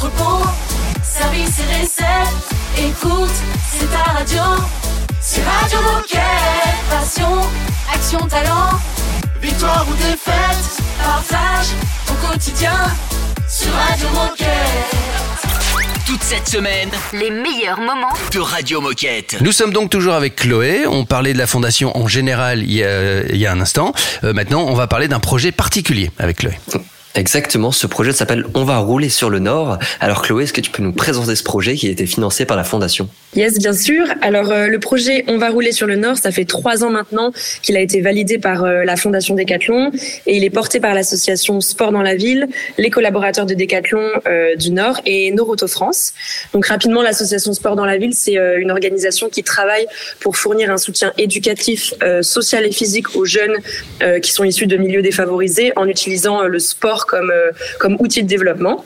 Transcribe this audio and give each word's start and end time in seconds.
entrepôt, 0.00 0.46
service 1.02 1.58
et 1.58 1.82
recettes. 1.82 2.48
Écoute, 2.78 3.30
c'est 3.70 3.90
ta 3.90 4.12
radio. 4.12 4.42
C'est 5.20 5.42
Radio 5.42 5.78
Moquette. 5.82 6.20
Passion, 6.88 7.40
action, 7.92 8.26
talent. 8.26 8.70
Victoire 9.42 9.86
ou 9.90 9.94
défaite, 9.96 10.82
partage 11.02 11.66
au 12.08 12.26
quotidien 12.26 12.72
sur 13.46 13.72
Radio 13.72 14.08
Moquette. 14.14 14.46
Toute 16.06 16.22
cette 16.22 16.48
semaine, 16.48 16.88
Les 17.12 17.30
meilleurs 17.30 17.80
moments 17.80 18.12
de 18.32 18.40
Radio 18.40 18.80
Moquette. 18.80 19.36
Nous 19.42 19.52
sommes 19.52 19.72
donc 19.72 19.90
toujours 19.90 20.14
avec 20.14 20.36
Chloé. 20.36 20.86
On 20.86 21.04
parlait 21.04 21.34
de 21.34 21.38
la 21.38 21.46
fondation 21.46 21.96
en 21.96 22.08
général 22.08 22.62
il 22.62 22.72
y 22.72 22.82
a, 22.82 23.22
il 23.26 23.36
y 23.36 23.46
a 23.46 23.52
un 23.52 23.60
instant. 23.60 23.92
Euh, 24.24 24.32
maintenant, 24.32 24.62
on 24.62 24.74
va 24.74 24.86
parler 24.86 25.08
d'un 25.08 25.20
projet 25.20 25.52
particulier 25.52 26.10
avec 26.18 26.38
Chloé. 26.38 26.58
Exactement, 27.14 27.72
ce 27.72 27.86
projet 27.86 28.12
s'appelle 28.12 28.44
On 28.54 28.64
va 28.64 28.78
rouler 28.78 29.08
sur 29.08 29.30
le 29.30 29.40
Nord. 29.40 29.78
Alors 30.00 30.22
Chloé, 30.22 30.44
est-ce 30.44 30.52
que 30.52 30.60
tu 30.60 30.70
peux 30.70 30.82
nous 30.82 30.92
présenter 30.92 31.34
ce 31.34 31.42
projet 31.42 31.74
qui 31.74 31.88
a 31.88 31.90
été 31.90 32.06
financé 32.06 32.44
par 32.44 32.56
la 32.56 32.62
Fondation? 32.62 33.08
Yes, 33.34 33.58
bien 33.58 33.72
sûr. 33.72 34.06
Alors 34.22 34.50
euh, 34.50 34.66
le 34.66 34.78
projet 34.78 35.24
On 35.28 35.38
va 35.38 35.50
rouler 35.50 35.72
sur 35.72 35.86
le 35.86 35.96
Nord, 35.96 36.18
ça 36.18 36.30
fait 36.30 36.44
trois 36.44 36.84
ans 36.84 36.90
maintenant 36.90 37.32
qu'il 37.62 37.76
a 37.76 37.80
été 37.80 38.00
validé 38.00 38.38
par 38.38 38.64
euh, 38.64 38.84
la 38.84 38.96
Fondation 38.96 39.34
Décathlon 39.34 39.90
et 40.26 40.36
il 40.36 40.44
est 40.44 40.50
porté 40.50 40.78
par 40.78 40.94
l'association 40.94 41.60
Sport 41.60 41.92
dans 41.92 42.02
la 42.02 42.14
ville, 42.14 42.48
les 42.78 42.90
collaborateurs 42.90 43.46
de 43.46 43.54
Décathlon 43.54 44.08
euh, 44.26 44.54
du 44.56 44.70
Nord 44.70 45.00
et 45.04 45.32
Noroto 45.32 45.66
France. 45.66 46.12
Donc 46.52 46.66
rapidement, 46.66 47.02
l'association 47.02 47.52
Sport 47.52 47.76
dans 47.76 47.84
la 47.84 47.98
ville, 47.98 48.14
c'est 48.14 48.38
euh, 48.38 48.60
une 48.60 48.70
organisation 48.70 49.28
qui 49.28 49.42
travaille 49.42 49.86
pour 50.20 50.36
fournir 50.36 50.70
un 50.70 50.78
soutien 50.78 51.12
éducatif, 51.18 51.94
euh, 52.02 52.22
social 52.22 52.66
et 52.66 52.72
physique 52.72 53.16
aux 53.16 53.24
jeunes 53.24 53.56
euh, 54.02 54.20
qui 54.20 54.32
sont 54.32 54.44
issus 54.44 54.66
de 54.66 54.76
milieux 54.76 55.02
défavorisés 55.02 55.72
en 55.76 55.86
utilisant 55.86 56.42
le 56.42 56.58
sport 56.58 56.99
comme 57.04 57.30
euh, 57.30 57.50
comme 57.78 57.96
outil 57.98 58.22
de 58.22 58.28
développement. 58.28 58.84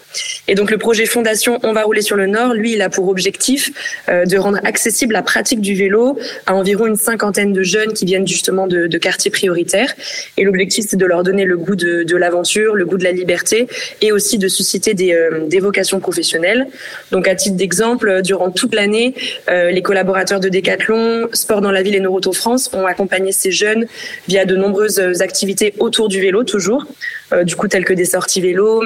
Et 0.49 0.55
donc 0.55 0.71
le 0.71 0.79
projet 0.79 1.07
Fondation 1.07 1.59
On 1.63 1.73
va 1.73 1.83
rouler 1.83 2.03
sur 2.03 2.17
le 2.17 2.27
Nord, 2.27 2.55
lui, 2.55 2.73
il 2.73 2.83
a 2.83 2.89
pour 2.89 3.09
objectif 3.09 3.71
euh, 4.09 4.25
de 4.25 4.37
rendre 4.37 4.59
accessible 4.65 5.13
la 5.13 5.23
pratique 5.23 5.61
du 5.61 5.75
vélo 5.75 6.19
à 6.47 6.55
environ 6.55 6.87
une 6.87 6.97
cinquantaine 6.97 7.53
de 7.53 7.63
jeunes 7.63 7.93
qui 7.93 8.05
viennent 8.05 8.27
justement 8.27 8.67
de, 8.67 8.99
quartiers 8.99 9.31
prioritaires. 9.31 9.95
Et 10.37 10.45
l'objectif, 10.45 10.87
c'est 10.89 10.97
de 10.97 11.07
leur 11.07 11.23
donner 11.23 11.45
le 11.45 11.57
goût 11.57 11.77
de, 11.77 12.17
l'aventure, 12.17 12.75
le 12.75 12.87
goût 12.87 12.97
de 12.97 13.05
la 13.05 13.13
liberté 13.13 13.67
et 14.01 14.13
aussi 14.13 14.39
de 14.39 14.49
susciter 14.49 14.95
des, 14.95 15.13
euh, 15.13 15.49
vocations 15.61 16.01
professionnelles. 16.01 16.67
Donc 17.11 17.27
à 17.27 17.35
titre 17.35 17.57
d'exemple, 17.57 18.23
durant 18.23 18.51
toute 18.51 18.75
l'année, 18.75 19.15
les 19.49 19.83
collaborateurs 19.83 20.41
de 20.41 20.49
Décathlon, 20.49 21.29
Sport 21.33 21.63
dans 21.63 21.71
la 21.71 21.83
ville 21.83 21.95
et 21.95 22.01
Noroto 22.01 22.33
France 22.33 22.71
ont 22.75 22.87
accompagné 22.87 23.33
ces 23.33 23.51
jeunes 23.51 23.87
via 24.29 24.45
de 24.45 24.57
nombreuses 24.57 25.01
activités 25.23 25.73
autour 25.79 26.09
du 26.09 26.21
vélo 26.21 26.45
toujours, 26.45 26.87
du 27.45 27.57
coup 27.57 27.69
telles 27.69 27.85
que 27.85 27.95
des 27.95 28.04
sorties 28.05 28.41
vélo, 28.41 28.83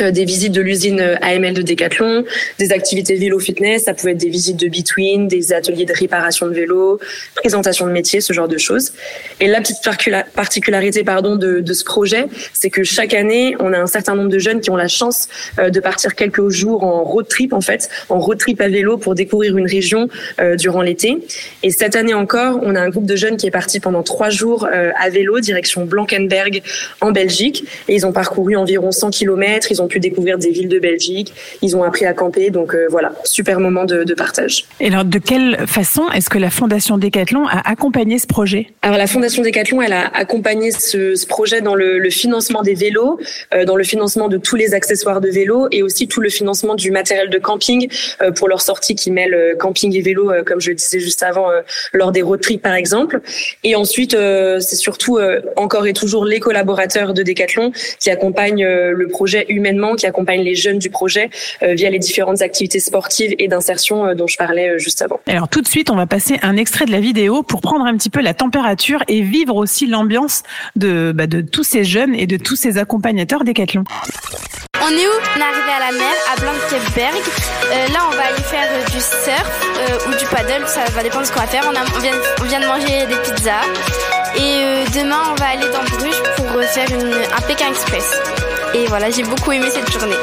des 0.00 0.24
visites 0.24 0.52
de 0.52 0.60
l'usine 0.60 1.00
euh, 1.00 1.16
AML 1.22 1.54
de 1.54 1.62
Decathlon, 1.62 2.24
des 2.58 2.72
activités 2.72 3.14
vélo 3.14 3.38
fitness, 3.38 3.84
ça 3.84 3.94
pouvait 3.94 4.12
être 4.12 4.18
des 4.18 4.28
visites 4.28 4.56
de 4.56 4.68
between, 4.68 5.28
des 5.28 5.52
ateliers 5.52 5.84
de 5.84 5.92
réparation 5.92 6.46
de 6.46 6.52
vélo, 6.52 7.00
présentation 7.34 7.86
de 7.86 7.92
métiers, 7.92 8.20
ce 8.20 8.32
genre 8.32 8.48
de 8.48 8.58
choses. 8.58 8.92
Et 9.40 9.46
la 9.46 9.60
petite 9.60 9.78
particularité 10.34 11.04
pardon 11.04 11.36
de, 11.36 11.60
de 11.60 11.72
ce 11.72 11.84
projet, 11.84 12.26
c'est 12.52 12.70
que 12.70 12.84
chaque 12.84 13.14
année, 13.14 13.56
on 13.60 13.72
a 13.72 13.78
un 13.78 13.86
certain 13.86 14.14
nombre 14.14 14.30
de 14.30 14.38
jeunes 14.38 14.60
qui 14.60 14.70
ont 14.70 14.76
la 14.76 14.88
chance 14.88 15.28
euh, 15.58 15.70
de 15.70 15.80
partir 15.80 16.14
quelques 16.14 16.48
jours 16.48 16.84
en 16.84 17.04
road 17.04 17.28
trip 17.28 17.52
en 17.52 17.60
fait, 17.60 17.88
en 18.08 18.18
road 18.18 18.38
trip 18.38 18.60
à 18.60 18.68
vélo 18.68 18.96
pour 18.96 19.14
découvrir 19.14 19.56
une 19.56 19.66
région 19.66 20.08
euh, 20.40 20.56
durant 20.56 20.82
l'été. 20.82 21.18
Et 21.62 21.70
cette 21.70 21.96
année 21.96 22.14
encore, 22.14 22.60
on 22.62 22.74
a 22.74 22.80
un 22.80 22.88
groupe 22.88 23.06
de 23.06 23.16
jeunes 23.16 23.36
qui 23.36 23.46
est 23.46 23.50
parti 23.50 23.80
pendant 23.80 24.02
trois 24.02 24.30
jours 24.30 24.68
euh, 24.72 24.90
à 24.98 25.10
vélo 25.10 25.40
direction 25.40 25.84
Blankenberg 25.84 26.62
en 27.00 27.12
Belgique 27.12 27.64
et 27.88 27.94
ils 27.94 28.06
ont 28.06 28.12
parcouru 28.12 28.56
environ 28.56 28.90
100 28.90 29.10
km. 29.10 29.70
Ils 29.70 29.77
ont 29.82 29.88
pu 29.88 30.00
découvrir 30.00 30.38
des 30.38 30.50
villes 30.50 30.68
de 30.68 30.78
Belgique. 30.78 31.32
Ils 31.62 31.76
ont 31.76 31.82
appris 31.82 32.06
à 32.06 32.12
camper. 32.12 32.50
Donc 32.50 32.74
euh, 32.74 32.86
voilà, 32.90 33.12
super 33.24 33.60
moment 33.60 33.84
de, 33.84 34.04
de 34.04 34.14
partage. 34.14 34.64
Et 34.80 34.88
alors, 34.88 35.04
de 35.04 35.18
quelle 35.18 35.66
façon 35.66 36.04
est-ce 36.14 36.30
que 36.30 36.38
la 36.38 36.50
Fondation 36.50 36.98
Décathlon 36.98 37.46
a 37.46 37.68
accompagné 37.68 38.18
ce 38.18 38.26
projet? 38.26 38.68
Alors 38.82 38.98
la 38.98 39.06
Fondation 39.06 39.42
Decathlon, 39.42 39.82
elle 39.82 39.92
a 39.92 40.06
accompagné 40.14 40.70
ce, 40.70 41.14
ce 41.14 41.26
projet 41.26 41.60
dans 41.60 41.74
le, 41.74 41.98
le 41.98 42.10
financement 42.10 42.62
des 42.62 42.74
vélos, 42.74 43.18
euh, 43.54 43.64
dans 43.64 43.76
le 43.76 43.84
financement 43.84 44.28
de 44.28 44.36
tous 44.36 44.56
les 44.56 44.74
accessoires 44.74 45.20
de 45.20 45.28
vélo 45.28 45.68
et 45.72 45.82
aussi 45.82 46.08
tout 46.08 46.20
le 46.20 46.28
financement 46.28 46.74
du 46.74 46.90
matériel 46.90 47.30
de 47.30 47.38
camping 47.38 47.88
euh, 48.22 48.30
pour 48.30 48.48
leur 48.48 48.60
sortie 48.60 48.94
qui 48.94 49.10
mêle 49.10 49.34
euh, 49.34 49.56
camping 49.56 49.94
et 49.94 50.00
vélo, 50.00 50.32
comme 50.46 50.60
je 50.60 50.70
le 50.70 50.76
disais 50.76 51.00
juste 51.00 51.22
avant, 51.22 51.48
lors 51.92 52.12
des 52.12 52.22
road 52.22 52.40
trips 52.40 52.62
par 52.62 52.74
exemple. 52.74 53.20
Et 53.64 53.74
ensuite, 53.74 54.12
c'est 54.12 54.76
surtout 54.76 55.18
encore 55.56 55.86
et 55.86 55.92
toujours 55.92 56.24
les 56.24 56.40
collaborateurs 56.40 57.14
de 57.14 57.22
Decathlon 57.22 57.72
qui 57.98 58.10
accompagnent 58.10 58.66
le 58.66 59.08
projet 59.08 59.46
humainement, 59.68 59.94
qui 59.94 60.06
accompagnent 60.06 60.42
les 60.42 60.54
jeunes 60.54 60.78
du 60.78 60.90
projet 60.90 61.30
euh, 61.62 61.74
via 61.74 61.90
les 61.90 61.98
différentes 61.98 62.42
activités 62.42 62.80
sportives 62.80 63.34
et 63.38 63.48
d'insertion 63.48 64.06
euh, 64.06 64.14
dont 64.14 64.26
je 64.26 64.36
parlais 64.36 64.70
euh, 64.70 64.78
juste 64.78 65.02
avant. 65.02 65.20
Alors 65.26 65.48
tout 65.48 65.60
de 65.60 65.68
suite, 65.68 65.90
on 65.90 65.96
va 65.96 66.06
passer 66.06 66.38
un 66.42 66.56
extrait 66.56 66.86
de 66.86 66.92
la 66.92 67.00
vidéo 67.00 67.42
pour 67.42 67.60
prendre 67.60 67.84
un 67.84 67.96
petit 67.96 68.10
peu 68.10 68.20
la 68.20 68.34
température 68.34 69.02
et 69.08 69.20
vivre 69.22 69.56
aussi 69.56 69.86
l'ambiance 69.86 70.42
de, 70.76 71.12
bah, 71.14 71.26
de 71.26 71.40
tous 71.40 71.64
ces 71.64 71.84
jeunes 71.84 72.14
et 72.14 72.26
de 72.26 72.36
tous 72.36 72.56
ces 72.56 72.78
accompagnateurs 72.78 73.44
Décathlon. 73.44 73.84
On 74.80 74.90
est 74.90 75.06
où? 75.06 75.16
On 75.36 75.40
est 75.40 75.42
arrivé 75.42 75.72
à 75.76 75.90
la 75.90 75.98
mer, 75.98 76.14
à 76.32 76.40
Blankenberg. 76.40 77.14
Euh, 77.66 77.92
là, 77.92 78.00
on 78.10 78.14
va 78.16 78.22
aller 78.22 78.42
faire 78.42 78.68
euh, 78.70 78.84
du 78.86 79.00
surf 79.00 79.60
euh, 79.80 80.08
ou 80.08 80.18
du 80.18 80.24
paddle, 80.26 80.66
ça 80.66 80.84
va 80.94 81.02
dépendre 81.02 81.22
de 81.22 81.26
ce 81.26 81.32
qu'on 81.32 81.40
va 81.40 81.46
faire. 81.46 81.64
On, 81.70 81.74
a- 81.76 81.84
on 81.96 82.00
vient, 82.00 82.12
on 82.40 82.44
vient 82.44 82.60
de 82.60 82.66
manger 82.66 83.06
des 83.06 83.16
pizzas. 83.16 83.64
Et 84.36 84.40
euh, 84.40 84.84
demain, 84.94 85.20
on 85.32 85.34
va 85.34 85.46
aller 85.46 85.66
dans 85.72 85.84
Bruges 85.96 86.22
pour 86.36 86.46
euh, 86.56 86.62
faire 86.62 86.88
une, 86.92 87.12
un 87.12 87.40
Pékin 87.46 87.68
Express. 87.70 88.20
Et 88.74 88.86
voilà, 88.86 89.10
j'ai 89.10 89.22
beaucoup 89.22 89.52
aimé 89.52 89.66
cette 89.70 89.90
journée. 89.90 90.16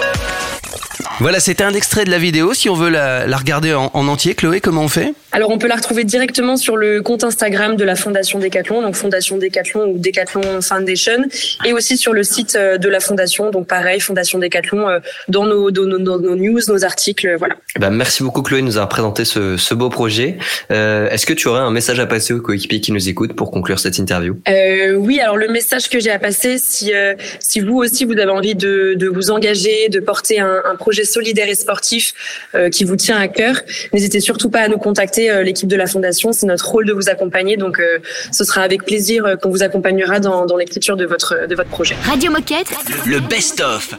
Voilà, 1.20 1.40
c'était 1.40 1.64
un 1.64 1.74
extrait 1.74 2.04
de 2.04 2.12
la 2.12 2.18
vidéo. 2.18 2.54
Si 2.54 2.70
on 2.70 2.74
veut 2.74 2.90
la, 2.90 3.26
la 3.26 3.38
regarder 3.38 3.74
en, 3.74 3.90
en 3.94 4.08
entier, 4.08 4.36
Chloé, 4.36 4.60
comment 4.60 4.82
on 4.82 4.88
fait? 4.90 5.14
Alors 5.32 5.50
on 5.50 5.58
peut 5.58 5.68
la 5.68 5.76
retrouver 5.76 6.04
directement 6.04 6.58
sur 6.58 6.76
le 6.76 7.02
compte 7.02 7.24
Instagram 7.24 7.76
de 7.78 7.84
la 7.84 7.96
Fondation 7.96 8.40
Decathlon, 8.40 8.82
donc 8.82 8.96
Fondation 8.96 9.38
Decathlon 9.38 9.86
ou 9.92 9.98
Decathlon 9.98 10.62
Foundation, 10.62 11.26
et 11.66 11.74
aussi 11.74 11.98
sur 11.98 12.14
le 12.14 12.24
site 12.24 12.56
euh, 12.56 12.78
de 12.78 12.90
la 12.90 13.00
Fondation, 13.00 13.50
donc 13.50 13.68
pareil, 13.68 14.00
Fondation 14.00 14.40
Decathlon, 14.40 14.88
euh, 14.88 15.00
dans 15.30 15.46
nos, 15.46 15.72
dans 15.72 15.84
nos, 15.84 16.00
dans 16.00 16.20
nos 16.20 16.36
news, 16.36 16.60
nos 16.68 16.84
articles, 16.84 17.28
euh, 17.28 17.38
voilà. 17.38 17.56
Eh 17.76 17.80
ben, 17.80 17.92
Merci 17.92 18.24
beaucoup 18.24 18.42
Chloé 18.42 18.62
de 18.62 18.66
nous 18.66 18.76
avoir 18.76 18.90
présenté 18.90 19.24
ce, 19.26 19.58
ce 19.58 19.74
beau 19.74 19.90
projet. 19.90 20.38
Euh, 20.72 21.10
est-ce 21.10 21.26
que 21.26 21.34
tu 21.34 21.48
aurais 21.48 21.62
un 21.62 21.72
message 21.72 22.00
à 22.00 22.06
passer 22.06 22.34
aux 22.34 22.42
coéquipiers 22.42 22.82
qui 22.82 22.92
nous 22.92 23.08
écoutent 23.10 23.34
pour 23.34 23.52
conclure 23.52 23.80
cette 23.80 23.98
interview? 23.98 24.38
Euh, 24.50 24.94
oui, 24.94 25.22
alors 25.22 25.38
le 25.38 25.48
message 25.48 25.90
que 25.90 26.00
j'ai 26.00 26.12
à 26.12 26.20
passer, 26.20 26.58
si 26.58 26.94
euh, 26.94 27.16
si 27.40 27.62
vous 27.62 27.78
aussi 27.78 28.04
vous 28.06 28.14
avez 28.14 28.32
envie 28.32 28.56
de, 28.56 28.96
de 28.96 29.08
vous 29.08 29.32
engager, 29.32 29.88
de 29.90 30.00
porter 30.00 30.40
un, 30.40 30.62
un 30.66 30.76
projet 30.76 31.05
solidaire 31.06 31.48
et 31.48 31.56
sportif 31.56 32.14
euh, 32.56 32.70
qui 32.70 32.84
vous 32.84 32.96
tient 32.96 33.18
à 33.18 33.28
cœur, 33.28 33.62
n'hésitez 33.94 34.20
surtout 34.20 34.50
pas 34.50 34.62
à 34.62 34.68
nous 34.68 34.78
contacter, 34.78 35.30
euh, 35.30 35.44
l'équipe 35.44 35.68
de 35.68 35.76
la 35.76 35.88
fondation. 35.88 36.32
C'est 36.32 36.46
notre 36.46 36.68
rôle 36.68 36.86
de 36.86 36.94
vous 36.94 37.10
accompagner, 37.10 37.58
donc 37.58 37.80
euh, 37.80 38.00
ce 38.32 38.44
sera 38.44 38.62
avec 38.62 38.84
plaisir 38.84 39.26
euh, 39.26 39.36
qu'on 39.36 39.50
vous 39.50 39.64
accompagnera 39.64 40.20
dans, 40.20 40.46
dans 40.46 40.58
l'écriture 40.58 40.98
de 40.98 41.06
votre 41.06 41.48
de 41.48 41.56
votre 41.56 41.70
projet. 41.70 41.96
Radio 42.04 42.32
Moquette 42.32 42.68
Le 43.06 43.20
best-of. 43.20 43.96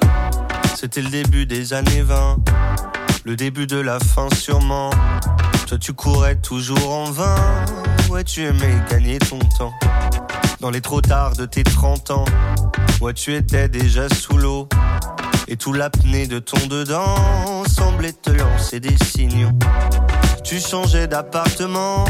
C'était 0.74 1.00
le 1.00 1.08
début 1.08 1.46
des 1.46 1.72
années 1.72 2.02
20, 2.02 2.38
le 3.24 3.36
début 3.36 3.66
de 3.66 3.78
la 3.78 3.98
fin 3.98 4.28
sûrement. 4.34 4.90
Toi 5.66 5.78
tu 5.78 5.92
courais 5.92 6.36
toujours 6.36 6.92
en 6.92 7.10
vain, 7.10 7.36
ouais 8.10 8.24
tu 8.24 8.42
aimais 8.42 8.76
gagner 8.90 9.18
ton 9.18 9.38
temps. 9.58 9.72
Dans 10.60 10.70
les 10.70 10.80
trop 10.80 11.00
tard 11.00 11.34
de 11.36 11.44
tes 11.46 11.62
30 11.62 12.10
ans, 12.10 12.24
ouais 13.00 13.14
tu 13.14 13.34
étais 13.34 13.68
déjà 13.68 14.08
sous 14.08 14.36
l'eau. 14.36 14.68
Et 15.48 15.56
tout 15.56 15.72
l'apnée 15.72 16.26
de 16.26 16.40
ton 16.40 16.66
dedans 16.66 17.64
semblait 17.68 18.12
te 18.12 18.30
lancer 18.30 18.80
des 18.80 18.96
signaux. 19.04 19.50
Tu 20.42 20.58
changeais 20.58 21.06
d'appartement 21.06 22.04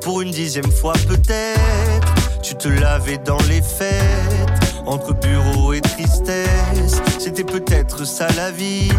pour 0.00 0.20
une 0.20 0.32
dixième 0.32 0.70
fois 0.70 0.94
peut-être. 1.06 2.40
Tu 2.42 2.56
te 2.56 2.68
lavais 2.68 3.18
dans 3.18 3.38
les 3.48 3.62
fêtes, 3.62 4.74
entre 4.84 5.14
bureau 5.14 5.72
et 5.72 5.80
tristesse. 5.80 7.00
C'était 7.18 7.44
peut-être 7.44 8.04
ça 8.04 8.26
la 8.36 8.50
vie, 8.50 8.90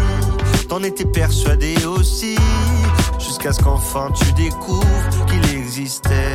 t'en 0.70 0.82
étais 0.82 1.04
persuadé 1.04 1.74
aussi. 1.84 2.36
Jusqu'à 3.18 3.52
ce 3.52 3.60
qu'enfin 3.60 4.10
tu 4.12 4.32
découvres 4.32 5.26
qu'il 5.26 5.58
existait 5.58 6.34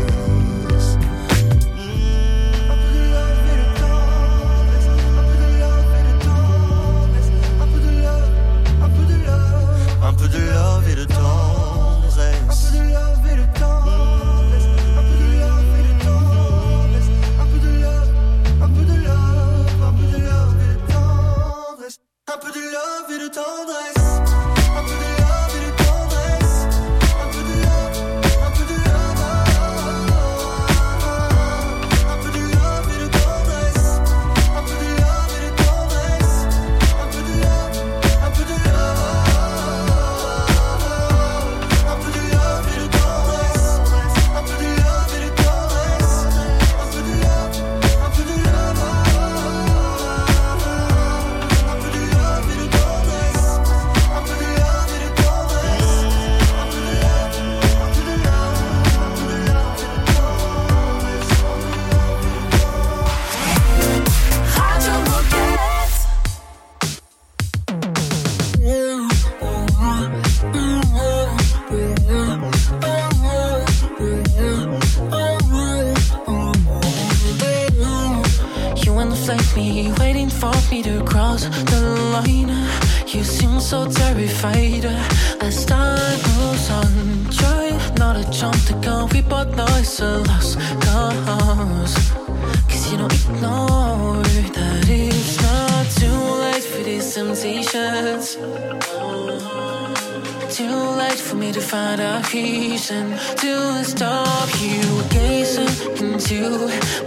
too 100.71 100.89
late 101.01 101.19
for 101.19 101.35
me 101.35 101.51
to 101.51 101.59
find 101.59 101.99
a 101.99 102.21
reason 102.33 103.11
to 103.35 103.83
stop 103.83 104.49
you 104.61 104.81
gazing 105.09 105.73
into 106.01 106.39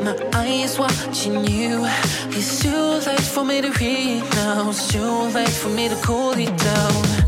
my 0.05 0.15
eyes 0.35 0.79
watching 0.79 1.45
you. 1.47 1.85
It's 2.37 2.61
too 2.63 2.87
late 3.07 3.29
for 3.35 3.45
me 3.45 3.63
to 3.63 3.71
read 3.81 4.23
now. 4.35 4.69
It's 4.69 4.87
too 4.93 5.15
late 5.37 5.57
for 5.63 5.71
me 5.71 5.89
to 5.89 5.97
cool 6.07 6.37
it 6.37 6.57
down. 6.59 7.24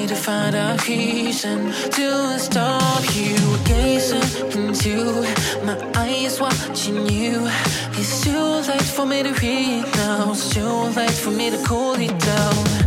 me 0.00 0.06
to 0.06 0.14
find 0.14 0.54
a 0.54 0.76
reason 0.88 1.72
to 1.90 2.38
stop 2.38 3.02
you 3.14 3.36
gazing 3.64 4.22
into 4.52 5.22
my 5.64 5.76
eyes, 5.94 6.40
watching 6.40 7.06
you. 7.08 7.48
It's 7.98 8.22
too 8.22 8.70
late 8.70 8.90
for 8.96 9.06
me 9.06 9.22
to 9.22 9.32
read 9.32 9.84
now. 9.96 10.30
It's 10.30 10.54
too 10.54 10.72
late 10.98 11.10
for 11.10 11.30
me 11.30 11.50
to 11.50 11.62
cool 11.66 11.94
it 11.94 12.18
down. 12.18 12.79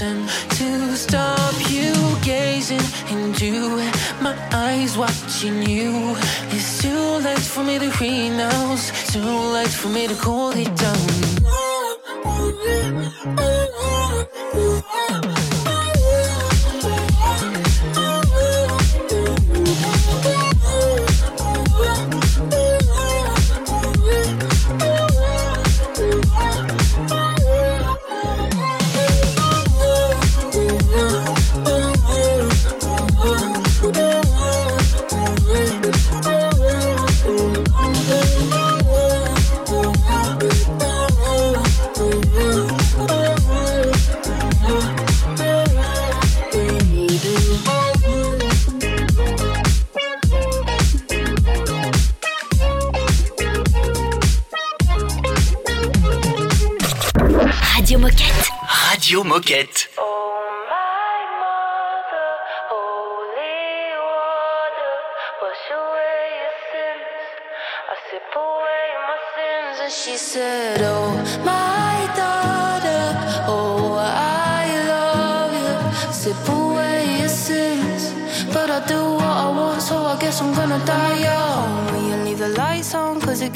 reason 0.00 0.26
to 0.48 0.96
stop 0.96 1.54
you 1.70 1.92
gazing 2.22 2.80
into 3.10 3.76
my 4.22 4.36
eyes, 4.52 4.96
watching 4.96 5.62
you. 5.62 6.16
It's 6.50 6.82
too 6.82 7.18
late 7.24 7.38
for 7.38 7.62
me 7.62 7.78
to 7.78 7.90
renounce, 8.00 9.12
too 9.12 9.20
late 9.20 9.68
for 9.68 9.88
me 9.88 10.06
to 10.06 10.14
cool 10.14 10.52
it 10.52 10.74
down. 10.76 11.29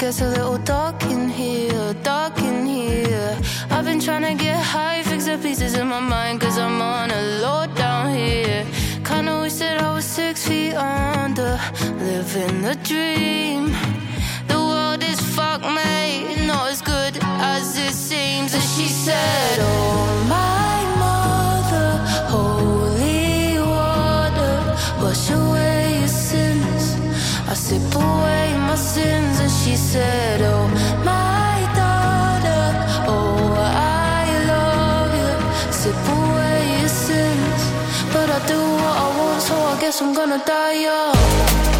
Gets 0.05 0.21
a 0.21 0.27
little 0.27 0.59
dark 0.59 1.01
in 1.05 1.27
here, 1.27 1.91
dark 2.03 2.37
in 2.37 2.63
here. 2.63 3.35
I've 3.71 3.85
been 3.85 3.99
trying 3.99 4.21
to 4.21 4.35
get 4.43 4.59
high, 4.61 5.01
fix 5.01 5.25
the 5.25 5.35
pieces 5.39 5.73
in 5.73 5.87
my 5.87 5.99
mind, 5.99 6.41
cause 6.41 6.59
I'm 6.59 6.79
on 6.79 7.09
a 7.09 7.21
low 7.43 7.65
down 7.73 8.13
here. 8.13 8.63
Kinda 9.03 9.39
wish 9.41 9.55
that 9.63 9.81
I 9.81 9.91
was 9.95 10.05
six 10.05 10.47
feet 10.47 10.75
under, 10.75 11.59
living 11.97 12.61
the 12.61 12.75
dream. 12.91 13.61
The 14.51 14.59
world 14.71 15.01
is 15.01 15.19
fucked, 15.35 15.65
mate, 15.79 16.37
not 16.45 16.69
as 16.73 16.81
good 16.83 17.13
as 17.57 17.75
it 17.75 17.95
seems. 18.09 18.53
And 18.53 18.65
she 18.73 18.87
said, 19.05 19.57
Oh, 19.59 19.94
guess 39.85 40.01
I'm 40.01 40.13
gonna 40.15 40.43
die 40.43 40.81
young. 40.81 41.74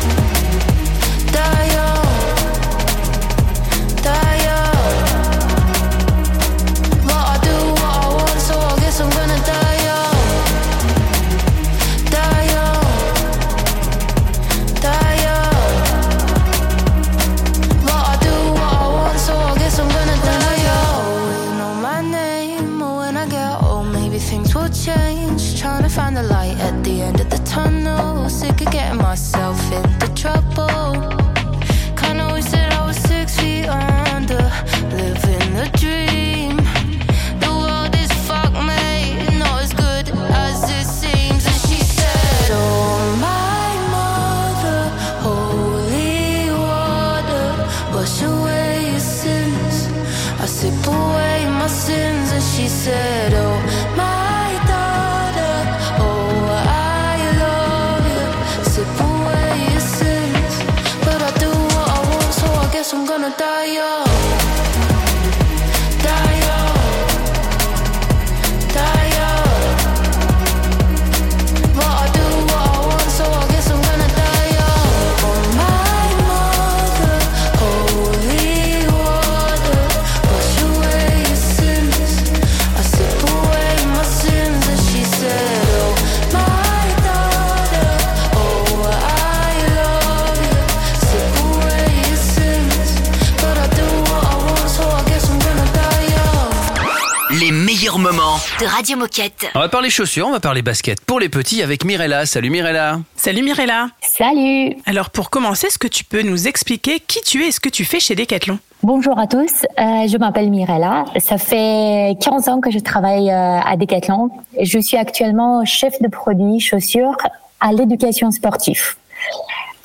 Radio 98.96 99.00
Moquette. 99.00 99.48
On 99.56 99.60
va 99.60 99.70
parler 99.70 99.90
chaussures, 99.90 100.28
on 100.28 100.32
va 100.32 100.40
parler 100.40 100.62
basket 100.62 101.02
pour 101.02 101.20
les 101.20 101.28
petits 101.28 101.62
avec 101.62 101.84
Mirella. 101.84 102.25
Salut 102.25 102.50
Mirella. 102.50 103.00
Salut 103.16 103.44
Mirella. 103.44 103.88
Salut 104.02 104.78
Alors 104.86 105.10
pour 105.10 105.30
commencer, 105.30 105.68
est-ce 105.68 105.78
que 105.78 105.88
tu 105.88 106.04
peux 106.04 106.22
nous 106.22 106.48
expliquer 106.48 107.00
qui 107.00 107.20
tu 107.22 107.44
es 107.44 107.48
et 107.48 107.52
ce 107.52 107.60
que 107.60 107.70
tu 107.70 107.84
fais 107.84 108.00
chez 108.00 108.16
Decathlon? 108.16 108.58
Bonjour 108.84 109.20
à 109.20 109.28
tous, 109.28 109.66
euh, 109.80 110.08
je 110.08 110.18
m'appelle 110.18 110.50
Mirella. 110.50 111.06
Ça 111.20 111.38
fait 111.38 112.16
15 112.22 112.48
ans 112.48 112.62
que 112.62 112.72
je 112.72 112.80
travaille 112.80 113.30
euh, 113.30 113.60
à 113.60 113.75
Decathlon. 113.75 114.30
Je 114.62 114.80
suis 114.80 114.98
actuellement 114.98 115.66
chef 115.66 116.02
de 116.02 116.08
produit 116.08 116.60
chaussures 116.60 117.18
à 117.60 117.74
l'éducation 117.74 118.32
sportive. 118.32 118.96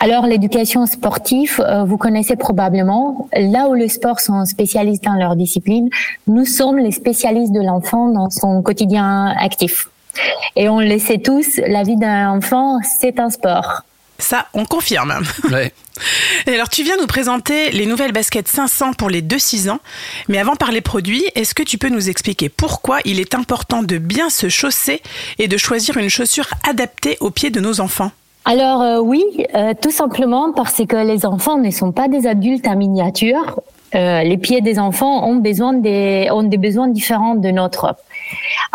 Alors 0.03 0.27
l'éducation 0.27 0.87
sportive, 0.87 1.61
euh, 1.61 1.85
vous 1.85 1.99
connaissez 1.99 2.35
probablement, 2.35 3.29
là 3.35 3.69
où 3.69 3.75
les 3.75 3.91
sports 3.91 4.19
sont 4.19 4.47
spécialistes 4.47 5.05
dans 5.05 5.13
leur 5.15 5.37
discipline, 5.37 5.91
nous 6.27 6.47
sommes 6.47 6.79
les 6.79 6.91
spécialistes 6.91 7.53
de 7.53 7.61
l'enfant 7.61 8.09
dans 8.09 8.31
son 8.31 8.63
quotidien 8.63 9.35
actif. 9.39 9.91
Et 10.57 10.71
on 10.71 10.81
le 10.81 10.99
sait 10.99 11.19
tous, 11.19 11.61
la 11.67 11.83
vie 11.83 11.97
d'un 11.97 12.31
enfant, 12.31 12.79
c'est 13.01 13.21
un 13.21 13.29
sport. 13.29 13.83
Ça, 14.19 14.47
on 14.55 14.65
confirme. 14.65 15.23
Ouais. 15.51 15.73
Et 16.47 16.55
alors, 16.55 16.71
tu 16.71 16.83
viens 16.83 16.97
nous 16.97 17.07
présenter 17.07 17.71
les 17.71 17.85
nouvelles 17.85 18.13
baskets 18.13 18.49
500 18.49 18.95
pour 18.95 19.11
les 19.11 19.21
2-6 19.21 19.69
ans. 19.69 19.81
Mais 20.29 20.39
avant 20.39 20.53
de 20.53 20.59
parler 20.59 20.81
produits, 20.81 21.25
est-ce 21.35 21.55
que 21.55 21.63
tu 21.63 21.77
peux 21.77 21.91
nous 21.91 22.09
expliquer 22.09 22.49
pourquoi 22.49 23.01
il 23.05 23.21
est 23.21 23.35
important 23.35 23.83
de 23.83 23.99
bien 23.99 24.31
se 24.31 24.49
chausser 24.49 25.03
et 25.39 25.47
de 25.47 25.57
choisir 25.59 25.99
une 25.99 26.09
chaussure 26.09 26.49
adaptée 26.67 27.19
aux 27.21 27.31
pieds 27.31 27.51
de 27.51 27.61
nos 27.61 27.81
enfants? 27.81 28.13
Alors 28.45 28.83
euh, 28.83 29.01
oui, 29.01 29.23
euh, 29.55 29.75
tout 29.81 29.91
simplement 29.91 30.53
parce 30.53 30.83
que 30.87 30.97
les 30.97 31.27
enfants 31.27 31.59
ne 31.59 31.71
sont 31.71 31.93
pas 31.93 32.09
des 32.09 32.27
adultes 32.27 32.67
en 32.67 32.77
miniature. 32.77 33.61
Euh, 33.95 34.23
les 34.23 34.39
pieds 34.39 34.61
des 34.61 34.79
enfants 34.79 35.27
ont 35.29 35.37
besoin 35.37 35.73
des 35.73 36.29
ont 36.31 36.45
des 36.45 36.59
besoins 36.59 36.89
différents 36.89 37.35
de 37.35 37.51
notre. 37.51 37.97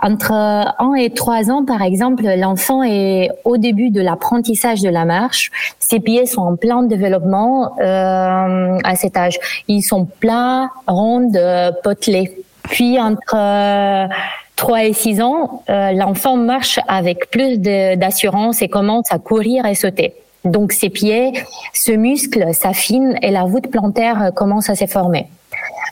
Entre 0.01 0.33
1 0.33 0.93
et 0.95 1.09
3 1.09 1.49
ans, 1.51 1.63
par 1.63 1.81
exemple, 1.81 2.23
l'enfant 2.37 2.83
est 2.83 3.29
au 3.45 3.55
début 3.55 3.91
de 3.91 4.01
l'apprentissage 4.01 4.81
de 4.81 4.89
la 4.89 5.05
marche. 5.05 5.51
Ses 5.79 6.01
pieds 6.01 6.25
sont 6.25 6.41
en 6.41 6.55
plein 6.57 6.83
développement 6.83 7.77
euh, 7.79 8.77
à 8.83 8.95
cet 8.95 9.15
âge. 9.15 9.39
Ils 9.69 9.83
sont 9.83 10.05
plats, 10.05 10.69
ronds, 10.85 11.31
euh, 11.35 11.71
potelés. 11.81 12.43
Puis 12.63 12.99
entre 12.99 13.35
euh, 13.35 14.07
3 14.55 14.85
et 14.85 14.93
6 14.93 15.21
ans, 15.21 15.63
euh, 15.69 15.91
l'enfant 15.91 16.37
marche 16.37 16.79
avec 16.87 17.29
plus 17.29 17.59
d'assurance 17.59 18.61
et 18.61 18.69
commence 18.69 19.11
à 19.11 19.19
courir 19.19 19.65
et 19.65 19.75
sauter. 19.75 20.13
Donc 20.45 20.71
ses 20.71 20.89
pieds 20.89 21.33
se 21.73 21.91
musclent, 21.91 22.53
s'affinent 22.53 23.17
et 23.21 23.31
la 23.31 23.43
voûte 23.45 23.69
plantaire 23.69 24.21
euh, 24.21 24.31
commence 24.31 24.69
à 24.69 24.75
se 24.75 24.85
former. 24.85 25.27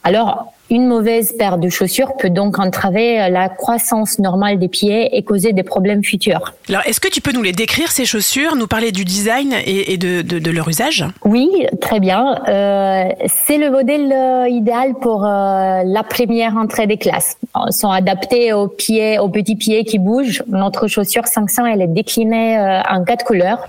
Alors, 0.03 0.53
une 0.74 0.88
mauvaise 0.88 1.34
paire 1.38 1.58
de 1.60 1.70
chaussures 1.70 2.13
peut 2.18 2.30
donc 2.32 2.58
entraver 2.58 3.30
la 3.30 3.48
croissance 3.48 4.18
normale 4.20 4.58
des 4.58 4.68
pieds 4.68 5.15
et 5.15 5.22
causer 5.24 5.53
des 5.53 5.62
problèmes 5.63 6.03
futurs. 6.03 6.53
Alors, 6.68 6.82
est-ce 6.88 7.00
que 7.00 7.08
tu 7.10 7.22
peux 7.22 7.32
nous 7.32 7.44
les 7.44 7.51
décrire, 7.51 7.92
ces 7.92 8.06
chaussures, 8.06 8.56
nous 8.56 8.65
parler 8.68 8.92
du 8.92 9.06
design 9.06 9.53
et, 9.65 9.94
et 9.94 9.98
de, 9.98 10.22
de- 10.24 10.39
de 10.39 10.51
leur 10.51 10.68
usage? 10.68 11.06
Oui, 11.25 11.48
très 11.80 12.00
bien. 12.00 12.42
Euh, 12.48 13.03
c'est 13.46 13.58
le 13.58 13.70
modèle 13.70 14.12
euh, 14.12 14.50
idéal 14.50 14.96
pour 15.00 15.24
euh, 15.25 15.84
la 15.86 16.03
première 16.03 16.58
entrée 16.58 16.88
des 16.88 16.98
classes. 16.98 17.38
Ils 17.68 17.74
sont 17.74 17.92
adaptés 17.92 18.51
aux 18.53 18.68
pieds, 18.68 19.20
aux 19.20 19.30
petits 19.30 19.56
pieds 19.56 19.84
qui 19.86 20.00
bougent. 20.00 20.42
Notre 20.48 20.88
chaussure 20.88 21.27
500, 21.27 21.65
elle 21.68 21.82
est 21.84 21.88
déclinée 21.88 22.58
euh, 22.58 22.82
en 22.89 23.03
quatre 23.03 23.25
couleurs, 23.25 23.60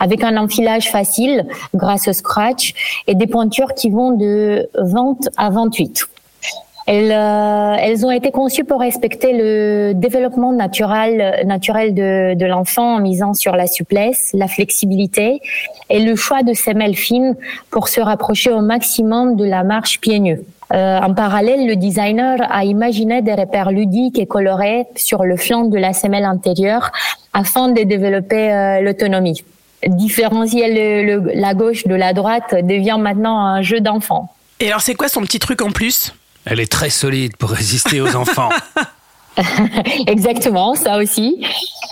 avec 0.00 0.24
un 0.24 0.36
enfilage 0.38 0.90
facile 0.90 1.44
grâce 1.74 2.08
au 2.08 2.12
scratch 2.14 2.72
et 3.06 3.14
des 3.14 3.26
pointures 3.26 3.74
qui 3.74 3.90
vont 3.90 4.12
de 4.12 4.68
20 4.78 5.16
à 5.36 5.50
28. 5.50 6.08
Elles, 6.86 7.10
euh, 7.10 7.74
elles 7.80 8.06
ont 8.06 8.12
été 8.12 8.30
conçues 8.30 8.62
pour 8.62 8.78
respecter 8.80 9.32
le 9.32 9.92
développement 9.94 10.52
naturel, 10.52 11.42
naturel 11.44 11.94
de, 11.94 12.34
de 12.34 12.46
l'enfant 12.46 12.96
en 12.96 13.00
misant 13.00 13.34
sur 13.34 13.56
la 13.56 13.66
souplesse, 13.66 14.30
la 14.34 14.46
flexibilité 14.46 15.40
et 15.90 15.98
le 15.98 16.14
choix 16.14 16.44
de 16.44 16.54
semelles 16.54 16.94
fines 16.94 17.34
pour 17.70 17.88
se 17.88 18.00
rapprocher 18.00 18.52
au 18.52 18.60
maximum 18.60 19.34
de 19.34 19.44
la 19.44 19.64
marche 19.64 19.98
pieds 20.00 20.20
nus. 20.20 20.40
Euh, 20.72 20.98
en 21.00 21.12
parallèle, 21.14 21.66
le 21.66 21.74
designer 21.76 22.38
a 22.50 22.64
imaginé 22.64 23.20
des 23.20 23.34
repères 23.34 23.70
ludiques 23.72 24.18
et 24.18 24.26
colorés 24.26 24.84
sur 24.94 25.24
le 25.24 25.36
flanc 25.36 25.64
de 25.64 25.78
la 25.78 25.92
semelle 25.92 26.24
antérieure 26.26 26.90
afin 27.32 27.68
de 27.68 27.82
développer 27.82 28.52
euh, 28.52 28.80
l'autonomie. 28.80 29.44
Différencier 29.86 30.72
le- 30.72 31.18
le- 31.18 31.32
la 31.34 31.54
gauche 31.54 31.84
de 31.84 31.94
la 31.94 32.12
droite 32.12 32.54
devient 32.64 32.96
maintenant 32.98 33.38
un 33.38 33.62
jeu 33.62 33.80
d'enfant. 33.80 34.28
Et 34.60 34.68
alors, 34.68 34.80
c'est 34.80 34.94
quoi 34.94 35.08
son 35.08 35.20
petit 35.22 35.38
truc 35.38 35.62
en 35.62 35.70
plus? 35.70 36.12
Elle 36.46 36.60
est 36.60 36.70
très 36.70 36.90
solide 36.90 37.36
pour 37.36 37.50
résister 37.50 38.00
aux 38.00 38.14
enfants. 38.16 38.50
Exactement, 40.06 40.74
ça 40.74 40.98
aussi. 40.98 41.44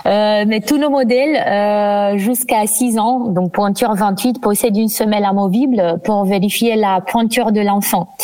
Euh, 0.06 0.44
mais 0.46 0.60
tous 0.60 0.78
nos 0.78 0.90
modèles 0.90 1.36
euh, 1.36 2.18
jusqu'à 2.18 2.66
6 2.66 2.98
ans, 2.98 3.20
donc 3.28 3.52
pointure 3.52 3.94
28, 3.94 4.40
possèdent 4.40 4.76
une 4.76 4.88
semelle 4.88 5.24
amovible 5.24 5.98
pour 6.04 6.24
vérifier 6.24 6.76
la 6.76 7.00
pointure 7.00 7.52
de 7.52 7.60
l'enfant. 7.60 8.14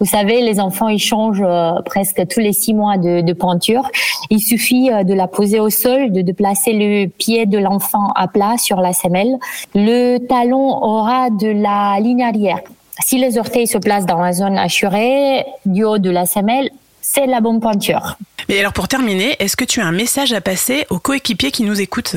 Vous 0.00 0.06
savez, 0.06 0.40
les 0.42 0.60
enfants 0.60 0.88
ils 0.88 0.98
changent 0.98 1.42
euh, 1.44 1.72
presque 1.84 2.26
tous 2.28 2.40
les 2.40 2.52
6 2.52 2.74
mois 2.74 2.96
de, 2.96 3.20
de 3.20 3.32
pointure. 3.32 3.88
Il 4.30 4.40
suffit 4.40 4.90
euh, 4.90 5.02
de 5.02 5.14
la 5.14 5.28
poser 5.28 5.60
au 5.60 5.70
sol, 5.70 6.12
de, 6.12 6.22
de 6.22 6.32
placer 6.32 6.72
le 6.72 7.06
pied 7.06 7.46
de 7.46 7.58
l'enfant 7.58 8.08
à 8.14 8.28
plat 8.28 8.56
sur 8.58 8.80
la 8.80 8.92
semelle. 8.92 9.36
Le 9.74 10.18
talon 10.18 10.82
aura 10.82 11.30
de 11.30 11.48
la 11.48 11.98
ligne 12.00 12.22
arrière. 12.22 12.60
Si 13.00 13.18
les 13.18 13.38
orteils 13.38 13.66
se 13.66 13.78
placent 13.78 14.06
dans 14.06 14.20
la 14.20 14.32
zone 14.32 14.58
assurée 14.58 15.44
du 15.64 15.84
haut 15.84 15.98
de 15.98 16.10
la 16.10 16.26
semelle, 16.26 16.70
c'est 17.00 17.26
la 17.26 17.40
bonne 17.40 17.60
pointure. 17.60 18.16
Et 18.48 18.58
alors 18.60 18.72
pour 18.72 18.88
terminer, 18.88 19.36
est-ce 19.38 19.56
que 19.56 19.64
tu 19.64 19.80
as 19.80 19.86
un 19.86 19.92
message 19.92 20.32
à 20.32 20.40
passer 20.40 20.86
aux 20.90 20.98
coéquipiers 20.98 21.50
qui 21.50 21.64
nous 21.64 21.80
écoutent? 21.80 22.16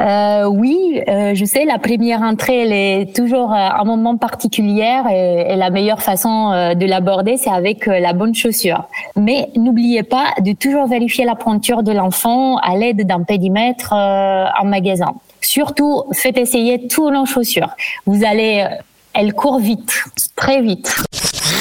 Euh, 0.00 0.46
oui, 0.46 1.00
euh, 1.06 1.34
je 1.36 1.44
sais, 1.44 1.64
la 1.64 1.78
première 1.78 2.20
entrée, 2.22 2.62
elle 2.62 2.72
est 2.72 3.14
toujours 3.14 3.52
euh, 3.52 3.56
un 3.56 3.84
moment 3.84 4.16
particulier 4.16 5.00
et, 5.08 5.52
et 5.52 5.56
la 5.56 5.70
meilleure 5.70 6.02
façon 6.02 6.50
euh, 6.50 6.74
de 6.74 6.84
l'aborder, 6.84 7.36
c'est 7.36 7.50
avec 7.50 7.86
euh, 7.86 8.00
la 8.00 8.12
bonne 8.12 8.34
chaussure. 8.34 8.88
Mais 9.14 9.50
n'oubliez 9.54 10.02
pas 10.02 10.34
de 10.40 10.52
toujours 10.52 10.88
vérifier 10.88 11.24
la 11.24 11.36
pointure 11.36 11.84
de 11.84 11.92
l'enfant 11.92 12.56
à 12.56 12.74
l'aide 12.76 13.06
d'un 13.06 13.22
pédimètre 13.22 13.92
en 13.92 14.64
magasin. 14.64 15.14
Surtout, 15.40 16.02
faites 16.12 16.38
essayer 16.38 16.88
tous 16.88 17.10
nos 17.10 17.24
chaussures. 17.24 17.70
Vous 18.04 18.24
allez, 18.24 18.66
elles 19.14 19.32
courent 19.32 19.60
vite, 19.60 20.04
très 20.36 20.60
vite. 20.60 20.94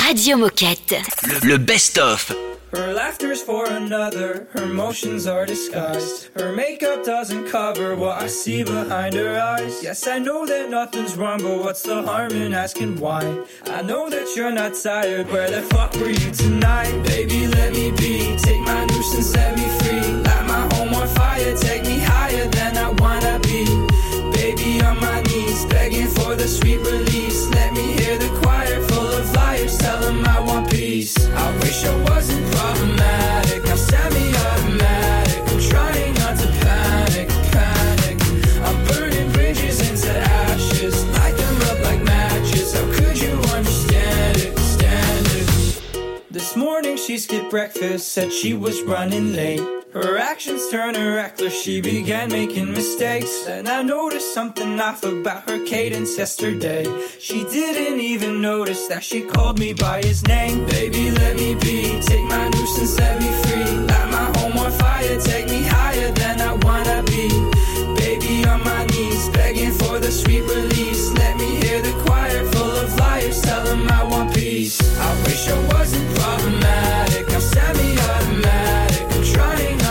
Radio 0.05 0.37
Moquette. 0.37 0.95
Le, 1.27 1.51
le 1.51 1.57
best-of. 1.57 2.35
Her 2.73 2.91
laughter's 2.91 3.39
for 3.39 3.67
another, 3.67 4.47
her 4.53 4.65
motions 4.65 5.27
are 5.27 5.45
disguised. 5.45 6.29
Her 6.35 6.51
makeup 6.53 7.05
doesn't 7.05 7.47
cover 7.47 7.95
what 7.95 8.19
I 8.19 8.25
see 8.25 8.63
behind 8.63 9.13
her 9.13 9.39
eyes. 9.39 9.83
Yes, 9.83 10.07
I 10.07 10.17
know 10.17 10.47
that 10.47 10.71
nothing's 10.71 11.15
wrong, 11.15 11.43
but 11.43 11.59
what's 11.59 11.83
the 11.83 12.01
harm 12.01 12.31
in 12.31 12.51
asking 12.51 12.99
why? 12.99 13.21
I 13.67 13.83
know 13.83 14.09
that 14.09 14.35
you're 14.35 14.51
not 14.51 14.73
tired, 14.73 15.29
where 15.29 15.51
the 15.51 15.61
fuck 15.61 15.93
were 15.97 16.09
you 16.09 16.31
tonight? 16.31 17.03
Baby, 17.03 17.45
let 17.45 17.73
me 17.73 17.91
be, 17.91 18.35
take 18.37 18.61
my 18.61 18.85
nuisance, 18.85 19.27
set 19.27 19.55
me 19.55 19.67
free. 19.77 20.01
Light 20.01 20.47
my 20.47 20.75
home 20.75 20.95
on 20.95 21.07
fire, 21.09 21.55
take 21.55 21.83
me 21.83 21.99
higher 21.99 22.47
than 22.47 22.77
I 22.77 22.89
wanna 22.89 23.39
be. 23.43 23.92
Begging 25.73 26.07
for 26.07 26.35
the 26.35 26.47
sweet 26.47 26.79
release. 26.79 27.49
Let 27.49 27.73
me 27.73 27.85
hear 27.99 28.17
the 28.17 28.29
choir 28.41 28.79
full 28.89 29.11
of 29.19 29.25
liars, 29.33 29.77
tell 29.77 29.99
them 29.99 30.23
I 30.25 30.39
want 30.39 30.69
peace. 30.69 31.13
I 31.45 31.47
wish 31.61 31.83
I 31.83 31.95
wasn't 32.09 32.45
problematic, 32.55 33.61
I'm 33.71 33.77
semi-automatic. 33.77 35.41
I'm 35.51 35.61
trying 35.71 36.13
not 36.21 36.35
to 36.41 36.47
panic, 36.63 37.29
panic. 37.55 38.17
I'm 38.67 38.77
burning 38.87 39.31
bridges 39.31 39.77
into 39.89 40.11
ashes, 40.11 40.95
light 41.17 41.35
them 41.35 41.57
up 41.69 41.79
like 41.87 42.01
matches. 42.03 42.73
How 42.75 42.85
could 42.97 43.17
you 43.19 43.33
understand 43.57 44.37
it, 44.37 44.57
stand 44.59 45.27
it? 45.39 45.47
This 46.29 46.55
morning 46.55 46.97
she 46.97 47.17
skipped 47.17 47.49
breakfast, 47.49 48.11
said 48.13 48.31
she 48.31 48.53
was 48.53 48.81
running 48.83 49.33
late. 49.33 49.82
Her 49.93 50.17
actions 50.17 50.69
turned 50.71 50.97
her 50.97 51.15
reckless, 51.17 51.53
she 51.61 51.79
began 51.79 52.29
making 52.29 52.71
mistakes. 52.71 53.45
And 53.45 53.69
I 53.69 53.83
noticed 53.83 54.33
something 54.33 54.79
off 54.79 55.03
about 55.03 55.47
her 55.47 55.63
cadence 55.65 56.17
yesterday. 56.17 56.83
She 57.19 57.43
didn't 57.43 57.99
even 57.99 58.41
notice 58.41 58.87
that 58.87 59.03
she 59.03 59.21
called 59.21 59.59
me 59.59 59.73
by 59.73 60.01
his 60.01 60.25
name. 60.25 60.65
Baby, 60.65 61.11
let 61.11 61.35
me 61.35 61.53
be, 61.53 62.01
take 62.01 62.25
my 62.25 62.49
nuisance, 62.49 62.95
set 62.95 63.21
me 63.21 63.31
free. 63.43 63.77
Light 63.85 64.09
my 64.09 64.39
home 64.39 64.57
on 64.57 64.71
fire, 64.71 65.19
take 65.21 65.47
me 65.47 65.61
higher 65.61 66.11
than 66.11 66.41
I 66.41 66.53
wanna 66.53 67.03
be. 67.03 67.29
Baby, 67.95 68.45
on 68.47 68.63
my 68.63 68.85
knees, 68.87 69.29
begging 69.29 69.73
for 69.73 69.99
the 69.99 70.11
sweet 70.11 70.41
release. 70.41 71.11
Let 71.11 71.37
me 71.37 71.57
hear 71.61 71.83
the 71.83 71.93
choir 72.03 72.43
full 72.45 72.77
of 72.83 72.97
liars, 72.97 73.39
tell 73.43 73.63
them 73.63 73.87
I 73.89 74.03
want 74.05 74.33
peace. 74.33 74.81
I 74.97 75.23
wish 75.25 75.47
I 75.49 75.59
wasn't 75.67 76.15
problematic, 76.17 77.31
I'm 77.31 77.41
semi-automatic. 77.41 79.03
I'm 79.15 79.23
trying 79.23 79.82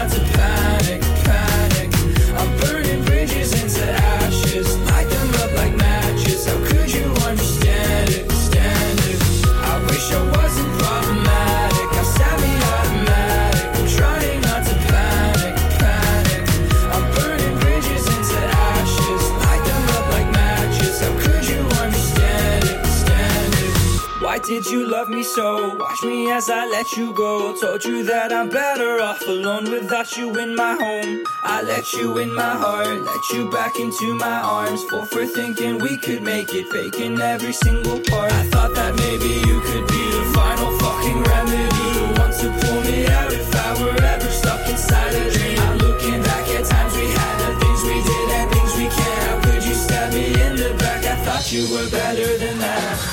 did 24.53 24.67
you 24.67 24.87
love 24.87 25.09
me 25.09 25.23
so? 25.23 25.77
Watch 25.77 26.03
me 26.03 26.31
as 26.31 26.51
I 26.51 26.67
let 26.67 26.93
you 26.93 27.15
go. 27.15 27.57
Told 27.59 27.83
you 27.87 28.05
that 28.05 28.33
I'm 28.35 28.51
better 28.51 29.01
off 29.01 29.23
alone 29.27 29.71
without 29.71 30.15
you 30.19 30.29
in 30.37 30.55
my 30.55 30.75
home. 30.75 31.25
I 31.43 31.63
let 31.63 31.95
you 31.95 32.19
in 32.19 32.35
my 32.35 32.55
heart, 32.65 33.01
let 33.01 33.25
you 33.33 33.51
back 33.51 33.81
into 33.81 34.15
my 34.15 34.41
arms. 34.59 34.85
Full 34.91 35.07
for 35.07 35.25
thinking 35.25 35.79
we 35.79 35.97
could 35.97 36.23
make 36.23 36.53
it, 36.53 36.69
faking 36.69 37.19
every 37.19 37.55
single 37.55 38.01
part. 38.11 38.31
I 38.31 38.43
thought 38.53 38.75
that 38.75 38.95
maybe 38.97 39.33
you 39.49 39.57
could 39.69 39.87
be 39.89 40.03
the 40.17 40.25
final 40.37 40.71
fucking 40.81 41.21
remedy, 41.33 41.89
the 41.97 42.07
one 42.21 42.33
to 42.41 42.49
pull 42.61 42.81
me 42.83 43.07
out 43.07 43.33
if 43.33 43.55
I 43.57 43.69
were 43.81 44.03
ever 44.15 44.31
stuck 44.31 44.69
inside 44.69 45.15
a 45.15 45.31
dream. 45.33 45.59
I'm 45.61 45.79
looking 45.79 46.21
back 46.29 46.47
at 46.59 46.65
times 46.67 46.95
we 46.95 47.09
had, 47.09 47.37
the 47.41 47.51
things 47.63 47.81
we 47.89 47.97
did 48.05 48.29
and 48.37 48.51
things 48.53 48.73
we 48.77 48.87
can't. 48.97 49.23
How 49.29 49.41
could 49.45 49.65
you 49.65 49.75
stab 49.75 50.13
me 50.13 50.27
in 50.45 50.57
the 50.57 50.77
back? 50.79 51.01
I 51.07 51.17
thought 51.25 51.51
you 51.51 51.65
were 51.73 51.89
better 51.89 52.37
than 52.37 52.59
that. 52.59 53.12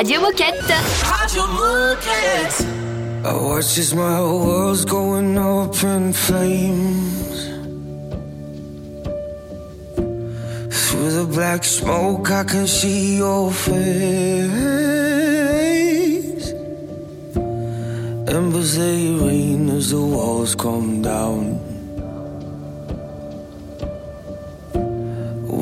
Radio 0.00 0.18
Moquette. 0.22 0.80
Radio 1.12 1.44
Moquette. 1.46 2.64
I 3.22 3.34
watch 3.36 3.76
as 3.76 3.92
my 3.92 4.18
world's 4.22 4.86
going 4.86 5.36
up 5.36 5.84
in 5.84 6.14
flames. 6.14 7.44
Through 10.80 11.10
the 11.20 11.26
black 11.30 11.64
smoke, 11.64 12.30
I 12.30 12.44
can 12.44 12.66
see 12.66 13.18
your 13.18 13.52
face. 13.52 13.76
Embers 18.26 18.76
they 18.78 19.12
rain 19.20 19.68
as 19.68 19.90
the 19.90 20.00
walls 20.00 20.54
come 20.54 21.02
down. 21.02 21.58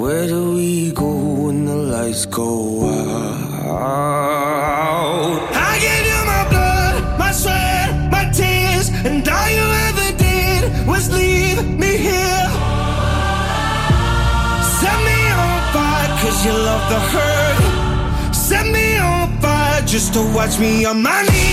Where 0.01 0.29
do 0.29 0.53
we 0.55 0.93
go 0.93 1.11
when 1.43 1.65
the 1.65 1.75
lights 1.75 2.25
go 2.25 2.87
out? 2.87 3.28
I 3.81 5.79
gave 5.81 6.07
you 6.11 6.21
my 6.27 6.49
blood, 6.49 7.19
my 7.19 7.33
sweat, 7.33 8.11
my 8.11 8.25
tears, 8.31 8.91
and 9.07 9.27
all 9.29 9.49
you 9.49 9.67
ever 9.89 10.17
did 10.19 10.87
was 10.87 11.11
leave 11.13 11.63
me 11.79 11.97
here. 11.97 12.49
Set 14.79 14.99
me 15.09 15.21
on 15.45 15.61
fire, 15.73 16.11
cause 16.21 16.45
you 16.45 16.53
love 16.53 16.85
the 16.91 17.01
hurt. 17.13 18.35
Set 18.35 18.67
me 18.67 18.99
on 18.99 19.39
fire 19.41 19.83
just 19.83 20.13
to 20.15 20.21
watch 20.35 20.59
me 20.59 20.85
on 20.85 21.03
my 21.03 21.23
knees. 21.23 21.48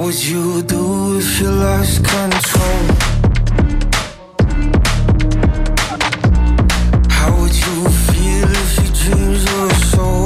would 0.00 0.24
you 0.24 0.62
do 0.62 1.18
if 1.18 1.40
you 1.40 1.50
lost 1.50 2.02
control? 2.02 2.82
How 7.10 7.30
would 7.38 7.54
you 7.54 7.88
feel 8.06 8.48
if 8.62 8.76
your 8.78 8.92
dreams 8.94 9.44
were 9.52 9.74
sold? 9.90 10.19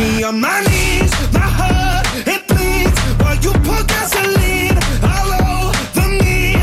Me 0.00 0.22
on 0.22 0.40
my 0.40 0.60
knees. 0.68 1.12
My 1.32 1.48
heart, 1.58 2.06
it 2.34 2.42
bleeds 2.48 2.98
while 3.20 3.38
you 3.44 3.52
pour 3.66 3.82
gasoline 3.92 4.78
all 5.12 5.30
over 5.52 6.08
me. 6.22 6.56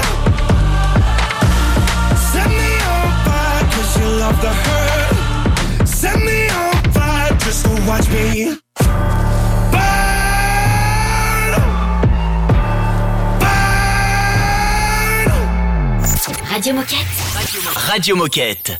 Set 2.31 2.49
me 2.59 2.71
on 2.93 3.07
fire 3.25 3.63
cause 3.73 3.91
you 3.99 4.07
love 4.23 4.37
the 4.45 4.53
hurt. 4.65 5.87
Set 5.87 6.17
me 6.27 6.39
on 6.61 6.73
fire 6.95 7.31
just 7.43 7.65
to 7.65 7.71
watch 7.89 8.07
me. 8.09 8.57
Radio 16.53 16.73
Moquette. 16.73 17.11
Radio 17.91 18.15
Moquette. 18.15 18.79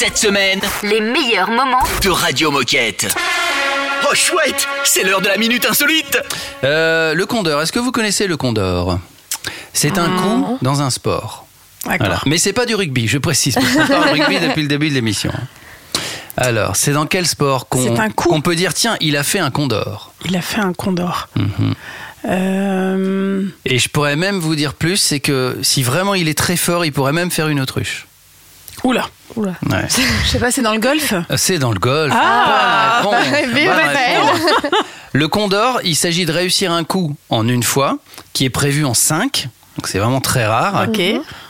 cette 0.00 0.16
semaine, 0.16 0.60
les 0.82 1.02
meilleurs 1.02 1.50
moments 1.50 1.82
de 2.02 2.08
Radio 2.08 2.50
Moquette. 2.50 3.14
Oh 4.10 4.14
chouette, 4.14 4.66
c'est 4.82 5.02
l'heure 5.04 5.20
de 5.20 5.28
la 5.28 5.36
minute 5.36 5.66
insolite. 5.66 6.16
Euh, 6.64 7.12
le 7.12 7.26
condor, 7.26 7.60
est-ce 7.60 7.70
que 7.70 7.78
vous 7.80 7.92
connaissez 7.92 8.26
le 8.26 8.38
condor? 8.38 8.98
C'est 9.74 9.98
un 9.98 10.08
coup 10.16 10.56
dans 10.62 10.80
un 10.80 10.88
sport. 10.88 11.44
D'accord. 11.84 11.98
Voilà. 12.06 12.20
Mais 12.24 12.38
c'est 12.38 12.54
pas 12.54 12.64
du 12.64 12.74
rugby, 12.74 13.08
je 13.08 13.18
précise, 13.18 13.56
parce 13.56 13.66
qu'on 13.74 13.86
parle 13.86 14.08
rugby 14.18 14.40
depuis 14.48 14.62
le 14.62 14.68
début 14.68 14.88
de 14.88 14.94
l'émission. 14.94 15.32
Alors, 16.38 16.76
c'est 16.76 16.92
dans 16.92 17.04
quel 17.04 17.26
sport 17.26 17.68
qu'on 17.68 17.82
C'est 17.82 17.98
un 18.00 18.08
coup. 18.08 18.30
qu'on 18.30 18.40
peut 18.40 18.56
dire, 18.56 18.72
tiens, 18.72 18.96
il 19.02 19.18
a 19.18 19.22
fait 19.22 19.40
un 19.40 19.50
condor? 19.50 20.14
Il 20.24 20.34
a 20.34 20.40
fait 20.40 20.62
un 20.62 20.72
condor. 20.72 21.28
Mhm. 21.36 21.74
Euh, 22.24 23.44
Et 23.66 23.78
je 23.78 23.90
pourrais 23.90 24.16
même 24.16 24.38
vous 24.38 24.56
dire 24.56 24.72
plus, 24.72 24.96
c'est 24.96 25.20
que 25.20 25.58
si 25.60 25.82
vraiment 25.82 26.14
il 26.14 26.26
est 26.26 26.38
très 26.38 26.56
fort, 26.56 26.86
il 26.86 26.92
pourrait 26.92 27.12
même 27.12 27.30
faire 27.30 27.48
une 27.48 27.60
autruche. 27.60 28.06
Oula. 28.84 29.06
Oula. 29.36 29.54
Ouais. 29.68 29.86
Je 30.24 30.28
sais 30.28 30.38
pas, 30.38 30.50
c'est 30.50 30.62
dans 30.62 30.72
le 30.72 30.80
golf? 30.80 31.14
C'est 31.36 31.58
dans 31.58 31.72
le 31.72 31.78
golf. 31.78 32.12
Ah 32.16 33.00
Bonne 33.02 33.14
Raphaël. 33.14 34.20
réponse. 34.22 34.40
Le 35.12 35.28
condor, 35.28 35.80
il 35.84 35.96
s'agit 35.96 36.24
de 36.24 36.32
réussir 36.32 36.72
un 36.72 36.84
coup 36.84 37.14
en 37.28 37.46
une 37.48 37.62
fois, 37.62 37.98
qui 38.32 38.44
est 38.44 38.50
prévu 38.50 38.84
en 38.84 38.94
cinq. 38.94 39.48
Donc 39.78 39.86
c'est 39.88 39.98
vraiment 39.98 40.20
très 40.20 40.46
rare. 40.46 40.86
Ok. 40.88 41.00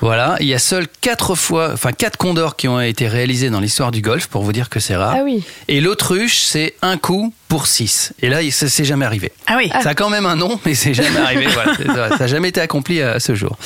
Voilà, 0.03 0.37
il 0.41 0.47
y 0.47 0.55
a 0.55 0.59
seuls 0.59 0.87
quatre 1.01 1.35
fois, 1.35 1.71
enfin 1.73 1.91
quatre 1.93 2.17
condors 2.17 2.55
qui 2.55 2.69
ont 2.69 2.81
été 2.81 3.09
réalisés 3.09 3.51
dans 3.51 3.61
l'histoire 3.61 3.91
du 3.91 4.03
golf 4.03 4.27
pour 4.29 4.43
vous 4.43 4.53
dire 4.53 4.69
que 4.69 4.79
c'est 4.79 4.95
rare. 4.95 5.15
Ah 5.19 5.23
oui. 5.25 5.43
Et 5.69 5.81
l'autruche, 5.81 6.39
c'est 6.43 6.75
un 6.83 6.97
coup 6.97 7.33
pour 7.49 7.67
six. 7.67 8.13
Et 8.23 8.29
là, 8.29 8.39
ça 8.53 8.69
s'est 8.69 8.85
jamais 8.85 9.05
arrivé. 9.05 9.33
Ah 9.49 9.55
oui. 9.57 9.71
Ça 9.83 9.91
a 9.91 9.95
quand 9.95 10.11
même 10.11 10.27
un 10.27 10.37
nom, 10.37 10.61
mais 10.65 10.75
c'est 10.75 10.95
jamais 10.95 11.19
arrivé. 11.25 11.47
Voilà, 11.49 12.11
ça. 12.11 12.19
n'a 12.19 12.27
jamais 12.29 12.51
été 12.51 12.61
accompli 12.61 13.01
à 13.03 13.19
ce 13.19 13.35
jour. 13.35 13.57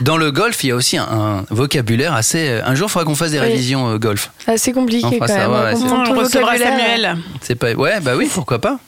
Dans 0.00 0.16
le 0.16 0.30
golf, 0.32 0.62
il 0.64 0.68
y 0.68 0.70
a 0.70 0.76
aussi 0.76 0.96
un, 0.96 1.04
un 1.10 1.44
vocabulaire 1.50 2.14
assez. 2.14 2.48
euh, 2.48 2.62
Un 2.64 2.74
jour, 2.74 2.88
il 2.88 2.92
faudra 2.92 3.04
qu'on 3.04 3.14
fasse 3.16 3.32
des 3.32 3.40
Oui. 3.40 3.46
révisions 3.46 3.90
euh, 3.90 3.98
golf. 3.98 4.30
C'est 4.56 4.72
compliqué 4.72 5.04
On 5.06 5.10
fera 5.12 5.26
quand 5.26 5.34
ça, 5.34 5.48
même. 5.48 5.50
ouais, 5.50 5.74
on 6.08 6.14
recevra. 6.18 6.56
Samuel. 6.56 7.16
C'est 7.42 7.56
pas. 7.56 7.72
Ouais, 7.72 8.00
bah 8.00 8.12
oui, 8.16 8.30
pourquoi 8.32 8.58
pas. 8.60 8.78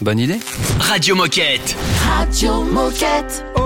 Bonne 0.00 0.18
idée. 0.20 0.38
Radio 0.78 1.14
Moquette. 1.16 1.76
Radio 2.16 2.62
Moquette. 2.62 3.44
Oh, 3.56 3.65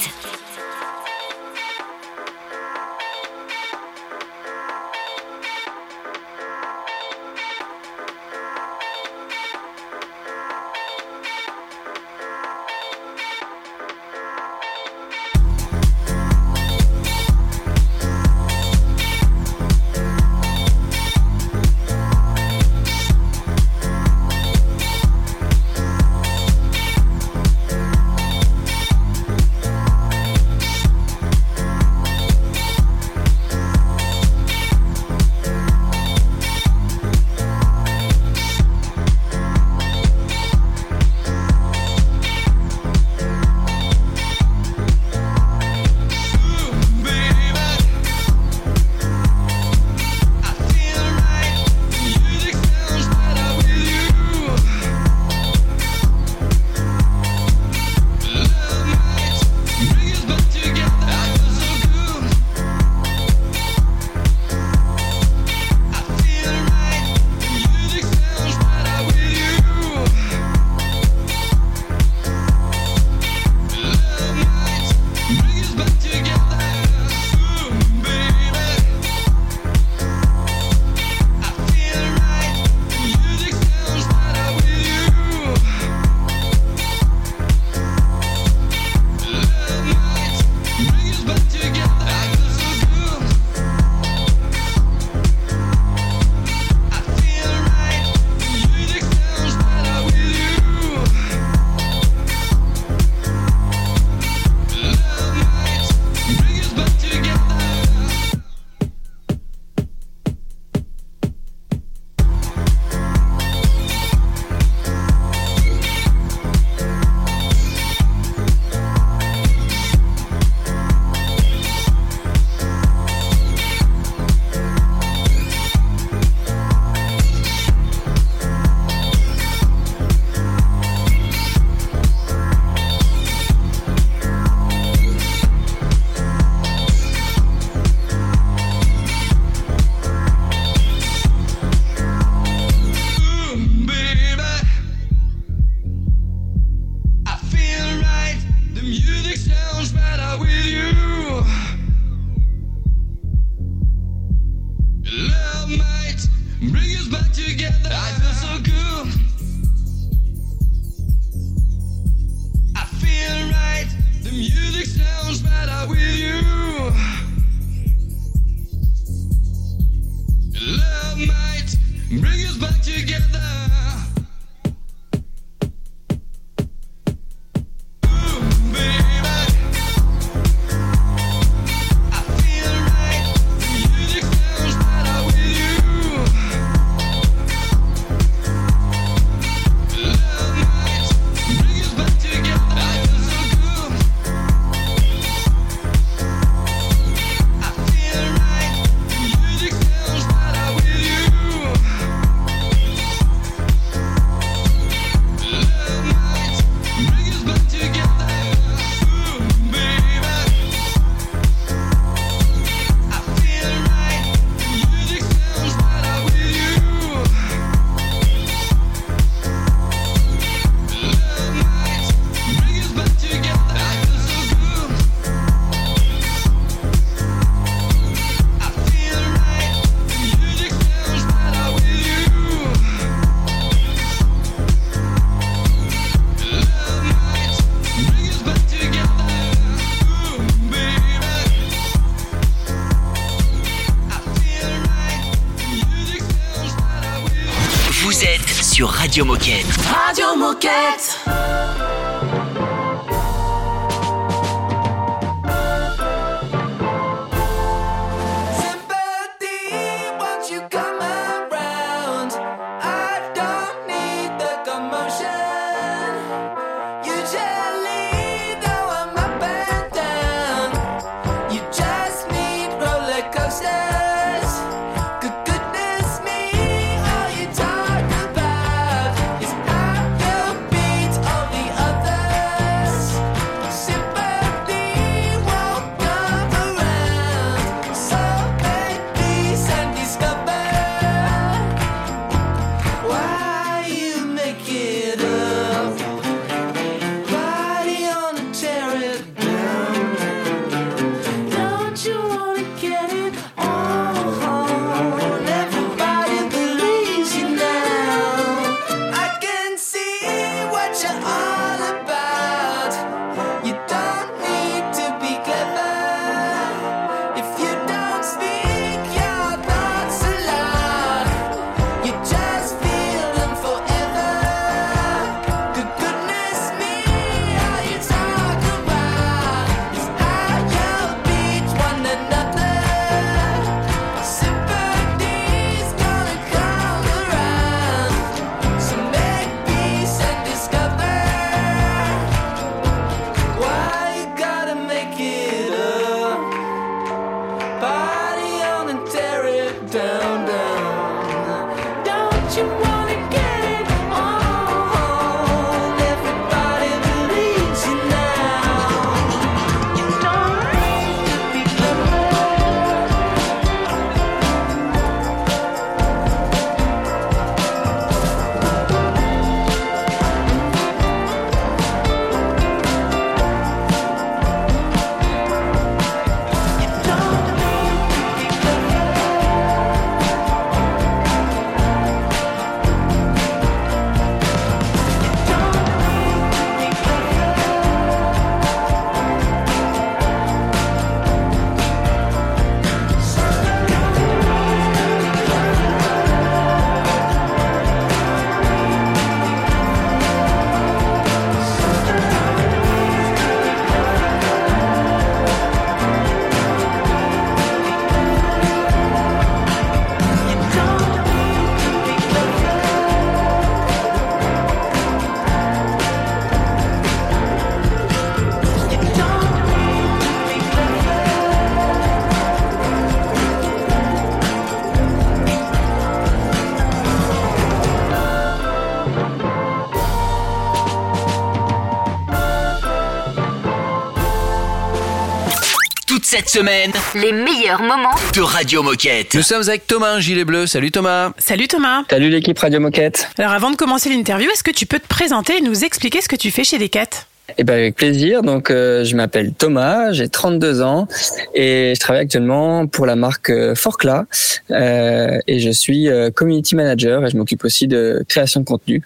Cette 436.31 436.47
semaine, 436.47 436.93
les 437.13 437.33
meilleurs 437.33 437.81
moments 437.81 438.15
de 438.33 438.39
Radio 438.39 438.81
Moquette. 438.83 439.35
Nous 439.35 439.41
sommes 439.41 439.67
avec 439.67 439.85
Thomas, 439.85 440.21
gilet 440.21 440.45
bleu. 440.45 440.65
Salut 440.65 440.89
Thomas. 440.89 441.33
Salut 441.37 441.67
Thomas. 441.67 442.05
Salut 442.09 442.29
l'équipe 442.29 442.57
Radio 442.57 442.79
Moquette. 442.79 443.27
Alors 443.37 443.51
avant 443.51 443.69
de 443.69 443.75
commencer 443.75 444.07
l'interview, 444.09 444.49
est-ce 444.49 444.63
que 444.63 444.71
tu 444.71 444.85
peux 444.85 444.99
te 444.99 445.07
présenter 445.09 445.57
et 445.57 445.61
nous 445.61 445.83
expliquer 445.83 446.21
ce 446.21 446.29
que 446.29 446.37
tu 446.37 446.49
fais 446.49 446.63
chez 446.63 446.77
Decat? 446.77 447.09
Eh 447.57 447.65
ben 447.65 447.73
avec 447.73 447.95
plaisir. 447.97 448.43
Donc 448.43 448.69
je 448.69 449.13
m'appelle 449.13 449.51
Thomas, 449.51 450.13
j'ai 450.13 450.29
32 450.29 450.81
ans 450.81 451.09
et 451.53 451.91
je 451.95 451.99
travaille 451.99 452.21
actuellement 452.21 452.87
pour 452.87 453.05
la 453.05 453.17
marque 453.17 453.51
Forcla 453.75 454.25
et 454.69 455.59
je 455.59 455.69
suis 455.69 456.07
community 456.33 456.77
manager 456.77 457.25
et 457.25 457.29
je 457.29 457.35
m'occupe 457.35 457.65
aussi 457.65 457.89
de 457.89 458.23
création 458.29 458.61
de 458.61 458.65
contenu. 458.65 459.03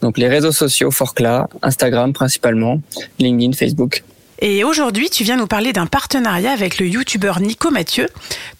Donc 0.00 0.16
les 0.16 0.28
réseaux 0.28 0.52
sociaux 0.52 0.92
Forcla, 0.92 1.48
Instagram 1.60 2.12
principalement, 2.12 2.80
LinkedIn, 3.18 3.54
Facebook. 3.54 4.04
Et 4.40 4.62
aujourd'hui, 4.62 5.10
tu 5.10 5.24
viens 5.24 5.36
nous 5.36 5.48
parler 5.48 5.72
d'un 5.72 5.86
partenariat 5.86 6.52
avec 6.52 6.78
le 6.78 6.86
youtubeur 6.86 7.40
Nico 7.40 7.70
Mathieu. 7.70 8.06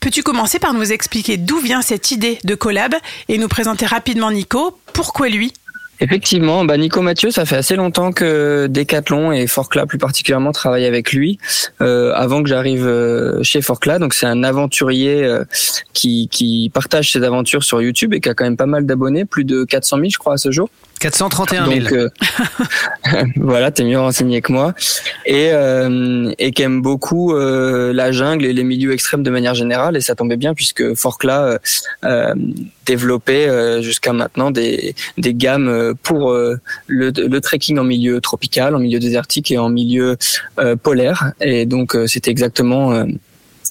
Peux-tu 0.01 0.25
commencer 0.25 0.59
par 0.59 0.75
nous 0.75 0.93
expliquer 0.93 1.37
d'où 1.37 1.59
vient 1.61 1.83
cette 1.83 2.11
idée 2.11 2.39
de 2.43 2.57
collab 2.57 2.95
et 3.29 3.39
nous 3.39 3.47
présenter 3.47 3.87
rapidement 3.87 4.33
Nico? 4.33 4.77
Pourquoi 4.93 5.29
lui? 5.29 5.53
Effectivement, 6.01 6.65
bah 6.65 6.77
Nico 6.77 7.01
Mathieu, 7.01 7.31
ça 7.31 7.45
fait 7.45 7.57
assez 7.57 7.77
longtemps 7.77 8.13
que 8.13 8.69
Decathlon 8.69 9.33
et 9.33 9.47
Forcla 9.47 9.87
plus 9.87 9.99
particulièrement 9.99 10.53
travaillent 10.53 10.87
avec 10.87 11.13
lui. 11.13 11.39
Euh, 11.81 12.13
avant 12.15 12.43
que 12.43 12.49
j'arrive 12.49 12.87
euh, 12.87 13.43
chez 13.43 13.63
Forcla, 13.63 13.99
donc 13.99 14.15
c'est 14.15 14.27
un 14.27 14.45
aventurier 14.45 15.25
euh, 15.25 15.45
qui, 15.93 16.29
qui 16.29 16.71
partage 16.73 17.13
ses 17.13 17.23
aventures 17.25 17.65
sur 17.65 17.83
YouTube 17.83 18.15
et 18.15 18.21
qui 18.21 18.29
a 18.29 18.35
quand 18.35 18.45
même 18.45 18.57
pas 18.57 18.67
mal 18.67 18.87
d'abonnés, 18.87 19.25
plus 19.25 19.45
de 19.45 19.65
400 19.65 19.97
000 19.97 20.09
je 20.11 20.19
crois 20.19 20.35
à 20.35 20.39
ce 20.39 20.53
jour. 20.53 20.69
431 20.99 21.67
000. 21.67 21.79
Donc, 21.81 21.93
euh, 21.93 22.09
voilà, 23.37 23.71
t'es 23.71 23.85
mieux 23.85 23.99
renseigné 23.99 24.41
que 24.41 24.53
moi. 24.53 24.75
Et, 25.27 25.51
euh, 25.53 26.33
et 26.39 26.53
qui 26.53 26.63
aime 26.63 26.83
beaucoup 26.83 27.35
euh, 27.35 27.93
la 27.93 28.13
jungle 28.13 28.45
et 28.45 28.53
les 28.53 28.65
milieux 28.65 28.93
extrêmes 28.93 29.23
de 29.23 29.31
manière 29.31 29.55
générale. 29.55 29.97
Et 29.97 30.01
ça 30.01 30.15
tombait 30.15 30.37
bien 30.37 30.55
puisque 30.55 30.95
Forcla 30.95 31.59
euh, 32.05 32.35
développait 32.87 33.83
jusqu'à 33.83 34.13
maintenant 34.13 34.51
des, 34.51 34.95
des 35.19 35.35
gammes 35.35 35.95
pour 36.03 36.33
le, 36.33 36.61
le, 36.87 37.41
trekking 37.41 37.79
en 37.79 37.85
milieu 37.85 38.21
tropical, 38.21 38.75
en 38.75 38.79
milieu 38.79 38.99
désertique 38.99 39.51
et 39.51 39.59
en 39.59 39.69
milieu 39.69 40.17
polaire. 40.83 41.33
Et 41.41 41.67
donc, 41.67 41.97
c'était 42.07 42.31
exactement 42.31 43.05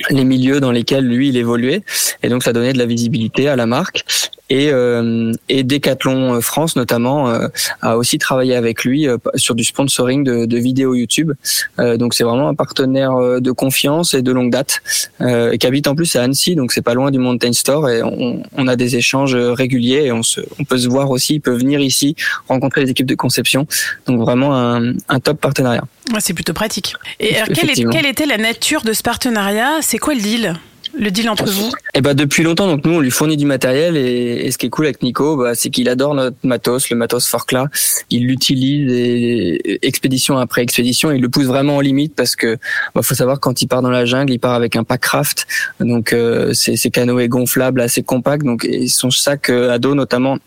les 0.09 0.23
milieux 0.23 0.59
dans 0.59 0.71
lesquels 0.71 1.05
lui 1.05 1.29
il 1.29 1.37
évoluait 1.37 1.81
et 2.21 2.29
donc 2.29 2.43
ça 2.43 2.53
donnait 2.53 2.73
de 2.73 2.77
la 2.77 2.85
visibilité 2.85 3.47
à 3.47 3.55
la 3.55 3.65
marque 3.65 4.05
et, 4.49 4.69
euh, 4.71 5.31
et 5.49 5.63
Decathlon 5.63 6.41
France 6.41 6.75
notamment 6.75 7.29
euh, 7.29 7.47
a 7.81 7.97
aussi 7.97 8.17
travaillé 8.17 8.55
avec 8.55 8.83
lui 8.83 9.07
euh, 9.07 9.17
sur 9.35 9.55
du 9.55 9.63
sponsoring 9.63 10.23
de, 10.23 10.45
de 10.45 10.57
vidéos 10.57 10.95
YouTube. 10.95 11.33
Euh, 11.79 11.97
donc 11.97 12.13
c'est 12.13 12.23
vraiment 12.23 12.47
un 12.47 12.55
partenaire 12.55 13.13
euh, 13.15 13.39
de 13.39 13.51
confiance 13.51 14.13
et 14.13 14.21
de 14.21 14.31
longue 14.31 14.51
date 14.51 14.81
et 15.19 15.57
qui 15.57 15.67
habite 15.67 15.87
en 15.87 15.95
plus 15.95 16.15
à 16.15 16.23
Annecy, 16.23 16.55
donc 16.55 16.71
c'est 16.71 16.81
pas 16.81 16.93
loin 16.93 17.11
du 17.11 17.19
Mountain 17.19 17.53
Store 17.53 17.89
et 17.89 18.03
on, 18.03 18.43
on, 18.55 18.67
a 18.67 18.75
des 18.75 18.95
échanges 18.95 19.35
réguliers 19.35 20.05
et 20.05 20.11
on, 20.11 20.23
se, 20.23 20.41
on 20.59 20.63
peut 20.63 20.77
se 20.77 20.87
voir 20.87 21.09
aussi, 21.09 21.35
il 21.35 21.41
peut 21.41 21.55
venir 21.55 21.79
ici 21.79 22.15
rencontrer 22.47 22.83
les 22.83 22.91
équipes 22.91 23.07
de 23.07 23.15
conception. 23.15 23.67
Donc 24.05 24.21
vraiment 24.21 24.55
un, 24.55 24.93
un 25.09 25.19
top 25.19 25.39
partenariat. 25.41 25.83
Ouais, 26.13 26.19
c'est 26.19 26.33
plutôt 26.33 26.53
pratique. 26.53 26.95
Et 27.19 27.35
alors, 27.35 27.47
quelle, 27.53 27.69
est, 27.69 27.89
quelle 27.89 28.05
était 28.05 28.25
la 28.25 28.37
nature 28.37 28.81
de 28.83 28.93
ce 28.93 29.03
partenariat? 29.03 29.79
C'est 29.81 29.97
quoi 29.97 30.13
le 30.13 30.21
deal? 30.21 30.55
Le 30.99 31.11
deal 31.11 31.29
entre 31.29 31.45
vous 31.45 31.71
Eh 31.93 32.01
ben 32.01 32.13
depuis 32.13 32.43
longtemps, 32.43 32.67
donc 32.67 32.85
nous 32.85 32.93
on 32.93 32.99
lui 32.99 33.11
fournit 33.11 33.37
du 33.37 33.45
matériel 33.45 33.97
et, 33.97 34.49
ce 34.51 34.57
qui 34.57 34.65
est 34.65 34.69
cool 34.69 34.85
avec 34.85 35.01
Nico, 35.03 35.37
bah, 35.37 35.55
c'est 35.55 35.69
qu'il 35.69 35.89
adore 35.89 36.13
notre 36.13 36.37
matos, 36.43 36.89
le 36.89 36.95
matos 36.95 37.27
Forcla. 37.27 37.67
Il 38.09 38.27
l'utilise 38.27 39.59
expédition 39.81 40.37
après 40.37 40.61
expédition, 40.61 41.11
il 41.11 41.21
le 41.21 41.29
pousse 41.29 41.45
vraiment 41.45 41.77
en 41.77 41.81
limite 41.81 42.15
parce 42.15 42.35
que 42.35 42.57
bah, 42.95 43.01
faut 43.01 43.15
savoir 43.15 43.39
quand 43.39 43.61
il 43.61 43.67
part 43.67 43.81
dans 43.81 43.91
la 43.91 44.05
jungle, 44.05 44.33
il 44.33 44.39
part 44.39 44.53
avec 44.53 44.75
un 44.75 44.83
pack 44.83 45.01
craft, 45.01 45.47
donc 45.79 46.13
euh, 46.13 46.53
c'est 46.53 46.89
canoës 46.89 47.27
gonflables 47.27 47.81
assez 47.81 48.03
compacts, 48.03 48.43
donc 48.43 48.65
et 48.65 48.87
son 48.87 49.11
sac 49.11 49.49
euh, 49.49 49.71
à 49.71 49.79
dos 49.79 49.95
notamment 49.95 50.37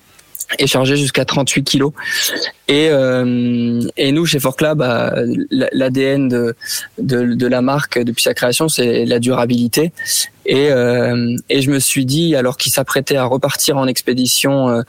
est 0.58 0.66
chargé 0.66 0.96
jusqu'à 0.96 1.24
38 1.24 1.64
kilos. 1.64 1.92
Et, 2.68 2.88
euh, 2.90 3.80
et 3.96 4.12
nous, 4.12 4.26
chez 4.26 4.38
Forclab, 4.40 4.78
bah, 4.78 5.14
l'ADN 5.50 6.28
de, 6.28 6.54
de, 6.98 7.34
de, 7.34 7.46
la 7.46 7.62
marque 7.62 7.98
depuis 7.98 8.22
sa 8.22 8.34
création, 8.34 8.68
c'est 8.68 9.04
la 9.04 9.18
durabilité. 9.18 9.92
Et, 10.50 10.72
euh, 10.72 11.36
et 11.48 11.62
je 11.62 11.70
me 11.70 11.78
suis 11.78 12.04
dit, 12.04 12.34
alors 12.34 12.56
qu'il 12.56 12.72
s'apprêtait 12.72 13.14
à 13.14 13.24
repartir 13.24 13.76
en 13.76 13.86
expédition 13.86 14.68
euh, 14.68 14.82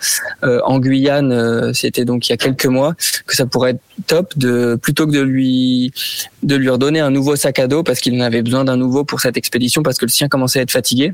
euh 0.44 0.60
en 0.64 0.80
Guyane, 0.80 1.72
c'était 1.76 2.04
donc 2.04 2.28
il 2.28 2.32
y 2.32 2.34
a 2.34 2.38
quelques 2.38 2.66
mois, 2.66 2.96
que 3.28 3.36
ça 3.36 3.46
pourrait 3.46 3.72
être 3.72 3.82
top 4.08 4.36
de 4.40 4.76
plutôt 4.82 5.06
que 5.06 5.12
de 5.12 5.22
lui 5.22 5.94
de 6.42 6.56
lui 6.56 6.68
redonner 6.68 7.00
un 7.00 7.12
nouveau 7.12 7.36
sac 7.36 7.60
à 7.60 7.68
dos 7.68 7.84
parce 7.84 8.00
qu'il 8.00 8.20
en 8.20 8.26
avait 8.26 8.42
besoin 8.42 8.66
d'un 8.66 8.76
nouveau 8.76 9.04
pour 9.04 9.22
cette 9.22 9.38
expédition 9.38 9.84
parce 9.84 10.00
que 10.00 10.06
le 10.06 10.10
sien 10.10 10.28
commençait 10.28 10.58
à 10.58 10.62
être 10.64 10.72
fatigué. 10.72 11.14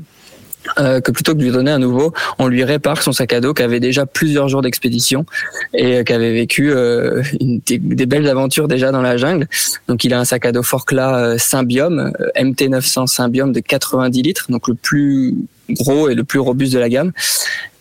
Euh, 0.78 1.00
que 1.00 1.10
plutôt 1.10 1.32
que 1.32 1.38
de 1.38 1.44
lui 1.44 1.50
donner 1.50 1.70
un 1.70 1.78
nouveau, 1.78 2.12
on 2.38 2.46
lui 2.46 2.64
répare 2.64 3.02
son 3.02 3.12
sac 3.12 3.32
à 3.32 3.40
dos 3.40 3.54
qui 3.54 3.62
avait 3.62 3.80
déjà 3.80 4.06
plusieurs 4.06 4.48
jours 4.48 4.62
d'expédition 4.62 5.26
et 5.74 5.98
euh, 5.98 6.04
qui 6.04 6.12
avait 6.12 6.32
vécu 6.32 6.70
euh, 6.70 7.22
des, 7.40 7.78
belles 7.78 8.28
aventures 8.28 8.68
déjà 8.68 8.90
dans 8.90 9.02
la 9.02 9.16
jungle. 9.16 9.46
Donc 9.88 10.04
il 10.04 10.14
a 10.14 10.20
un 10.20 10.24
sac 10.24 10.46
à 10.46 10.52
dos 10.52 10.62
Forcla 10.62 11.38
Symbiome, 11.38 12.12
MT900 12.36 13.06
Symbiome 13.06 13.52
de 13.52 13.60
90 13.60 14.22
litres, 14.22 14.46
donc 14.50 14.68
le 14.68 14.74
plus 14.74 15.34
gros 15.70 16.08
et 16.08 16.14
le 16.14 16.24
plus 16.24 16.38
robuste 16.38 16.72
de 16.72 16.78
la 16.78 16.88
gamme. 16.88 17.12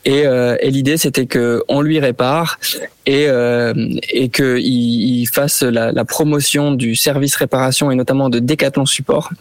Et, 0.05 0.21
et 0.21 0.71
l'idée 0.71 0.95
c'était 0.95 1.25
que 1.25 1.63
on 1.67 1.81
lui 1.81 1.99
répare 1.99 2.59
et 3.05 3.27
euh, 3.27 3.73
et 4.09 4.29
qu'il 4.29 4.57
il 4.57 5.25
fasse 5.27 5.63
la, 5.63 5.91
la, 5.91 6.05
promotion 6.05 6.71
du 6.71 6.95
service 6.95 7.35
réparation 7.35 7.89
et 7.89 7.95
notamment 7.95 8.29
de 8.29 8.39
Decathlon 8.39 8.85
Support 8.85 9.31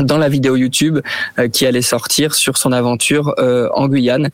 dans 0.00 0.18
la 0.18 0.28
vidéo 0.28 0.56
YouTube 0.56 1.00
euh, 1.38 1.48
qui 1.48 1.66
allait 1.66 1.82
sortir 1.82 2.34
sur 2.34 2.56
son 2.56 2.72
aventure 2.72 3.34
euh, 3.38 3.68
en 3.74 3.88
Guyane. 3.88 4.30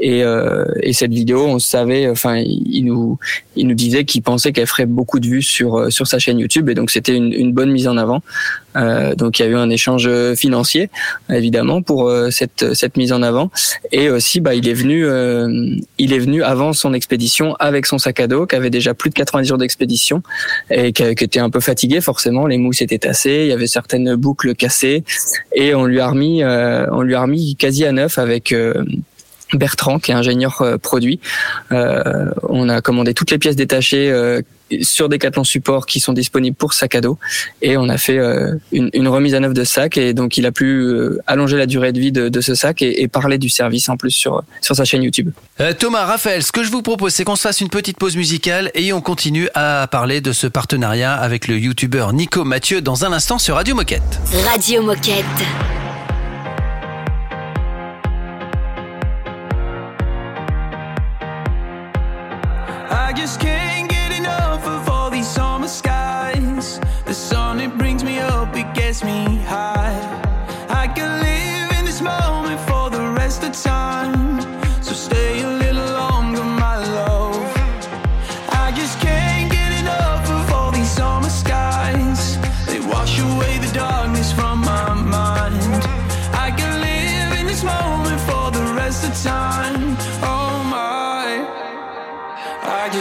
Et, 0.00 0.22
euh, 0.22 0.64
et, 0.82 0.92
cette 0.92 1.12
vidéo 1.12 1.44
on 1.46 1.58
savait 1.58 2.08
enfin 2.08 2.36
il 2.36 2.84
nous 2.84 3.18
il 3.56 3.66
nous 3.66 3.74
disait 3.74 4.04
qu'il 4.04 4.22
pensait 4.22 4.52
qu'elle 4.52 4.66
ferait 4.66 4.86
beaucoup 4.86 5.18
de 5.18 5.26
vues 5.26 5.42
sur 5.42 5.90
sur 5.90 6.06
sa 6.06 6.18
chaîne 6.18 6.38
YouTube. 6.38 6.68
Et 6.68 6.74
donc 6.74 6.90
c'était 6.90 7.14
une, 7.14 7.32
une, 7.32 7.52
bonne 7.52 7.70
mise 7.70 7.88
en 7.88 7.96
avant. 7.96 8.22
Donc 9.16 9.38
il 9.38 9.42
y 9.42 9.44
a 9.44 9.48
eu 9.48 9.56
un 9.56 9.70
échange 9.70 10.08
financier 10.34 10.88
évidemment 11.30 11.82
pour 11.82 12.12
cette 12.30 12.74
cette 12.74 12.96
mise 12.96 13.12
en 13.12 13.22
avant. 13.22 13.50
Et 13.90 14.08
aussi 14.08 14.38
bah 14.38 14.54
il 14.54 14.68
est 14.68 14.74
venu 14.74 15.04
il 15.98 16.12
est 16.12 16.18
venu 16.18 16.44
avant 16.44 16.72
son 16.72 16.94
expédition 16.94 17.56
avec 17.58 17.86
son 17.86 17.98
sac 17.98 18.20
à 18.20 18.28
dos 18.28 18.46
qui 18.46 18.54
avait 18.54 18.70
déjà 18.70 18.94
plus 18.94 19.10
de 19.10 19.14
90 19.14 19.48
jours 19.48 19.58
d'expédition 19.58 20.22
et 20.70 20.92
qui, 20.92 21.14
qui 21.16 21.24
était 21.24 21.40
un 21.40 21.50
peu 21.50 21.60
fatigué 21.60 22.00
forcément. 22.00 22.46
Les 22.46 22.58
mousses 22.58 22.82
étaient 22.82 22.98
tassées 22.98 23.42
il 23.42 23.48
y 23.48 23.52
avait 23.52 23.66
certaines 23.66 24.14
boucles 24.14 24.54
cassées 24.54 24.97
et 25.54 25.74
on 25.74 25.84
lui 25.84 26.00
a 26.00 26.08
remis, 26.08 26.42
euh, 26.42 26.86
on 26.90 27.02
lui 27.02 27.14
a 27.14 27.22
remis 27.22 27.56
quasi 27.56 27.84
à 27.84 27.92
neuf 27.92 28.18
avec 28.18 28.52
euh, 28.52 28.84
Bertrand, 29.54 29.98
qui 29.98 30.10
est 30.10 30.14
ingénieur 30.14 30.60
euh, 30.62 30.76
produit. 30.78 31.20
on 31.70 32.68
a 32.68 32.80
commandé 32.80 33.14
toutes 33.14 33.30
les 33.30 33.38
pièces 33.38 33.56
détachées 33.56 34.12
sur 34.82 35.08
Decathlon 35.08 35.44
Support 35.44 35.86
qui 35.86 36.00
sont 36.00 36.12
disponibles 36.12 36.56
pour 36.56 36.72
sac 36.72 36.94
à 36.94 37.00
dos 37.00 37.18
et 37.62 37.76
on 37.76 37.88
a 37.88 37.98
fait 37.98 38.18
euh, 38.18 38.54
une, 38.72 39.08
remise 39.08 39.34
à 39.34 39.40
neuf 39.40 39.54
de 39.54 39.64
sac 39.64 39.96
et 39.96 40.14
donc 40.14 40.36
il 40.36 40.46
a 40.46 40.52
pu 40.52 40.66
euh, 40.66 41.20
allonger 41.26 41.56
la 41.56 41.66
durée 41.66 41.92
de 41.92 42.00
vie 42.00 42.12
de, 42.12 42.40
ce 42.40 42.54
sac 42.54 42.82
et, 42.82 43.08
parler 43.08 43.38
du 43.38 43.48
service 43.48 43.88
en 43.88 43.96
plus 43.96 44.10
sur, 44.10 44.42
sur 44.60 44.76
sa 44.76 44.84
chaîne 44.84 45.02
YouTube. 45.02 45.30
Euh, 45.60 45.72
Thomas, 45.72 46.04
Raphaël, 46.04 46.42
ce 46.42 46.52
que 46.52 46.62
je 46.62 46.70
vous 46.70 46.82
propose 46.82 47.14
c'est 47.14 47.24
qu'on 47.24 47.36
se 47.36 47.42
fasse 47.42 47.60
une 47.60 47.70
petite 47.70 47.98
pause 47.98 48.16
musicale 48.16 48.70
et 48.74 48.92
on 48.92 49.00
continue 49.00 49.48
à 49.54 49.88
parler 49.90 50.20
de 50.20 50.32
ce 50.32 50.46
partenariat 50.46 51.14
avec 51.14 51.48
le 51.48 51.58
youtubeur 51.58 52.12
Nico 52.12 52.44
Mathieu 52.44 52.80
dans 52.80 53.04
un 53.04 53.12
instant 53.12 53.38
sur 53.38 53.54
Radio 53.56 53.74
Moquette. 53.74 54.20
Radio 54.50 54.82
Moquette. 54.82 55.24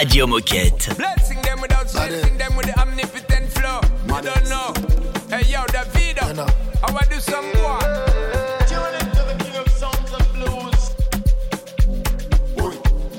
Radio 0.00 0.26
Moquette. 0.26 0.96
Blessing 0.96 1.42
them 1.42 1.60
without 1.60 1.92
blessing 1.92 2.38
them 2.38 2.56
with 2.56 2.64
the 2.64 2.80
omnipotent 2.80 3.52
flow. 3.52 3.80
I 4.08 4.22
don't 4.22 4.48
know. 4.48 4.72
Hey 5.28 5.44
yo, 5.52 5.62
Davido. 5.66 6.22
I. 6.22 6.46
I 6.82 6.90
want 6.90 7.04
to 7.04 7.16
do 7.16 7.20
some 7.20 7.44
more. 7.52 7.76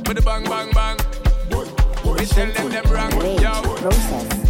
With 0.08 0.18
the 0.18 0.24
bang 0.26 0.44
bang 0.44 0.72
bang. 0.74 0.98
Boy, 1.52 1.66
boy, 2.04 2.18
we 2.18 2.26
tell 2.26 2.68
them 2.68 2.86
wrong. 2.92 3.12
Yo. 3.40 3.62
Process. 3.76 4.41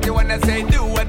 what 0.00 0.06
you 0.06 0.14
wanna 0.14 0.40
say, 0.46 0.62
do 0.62 0.99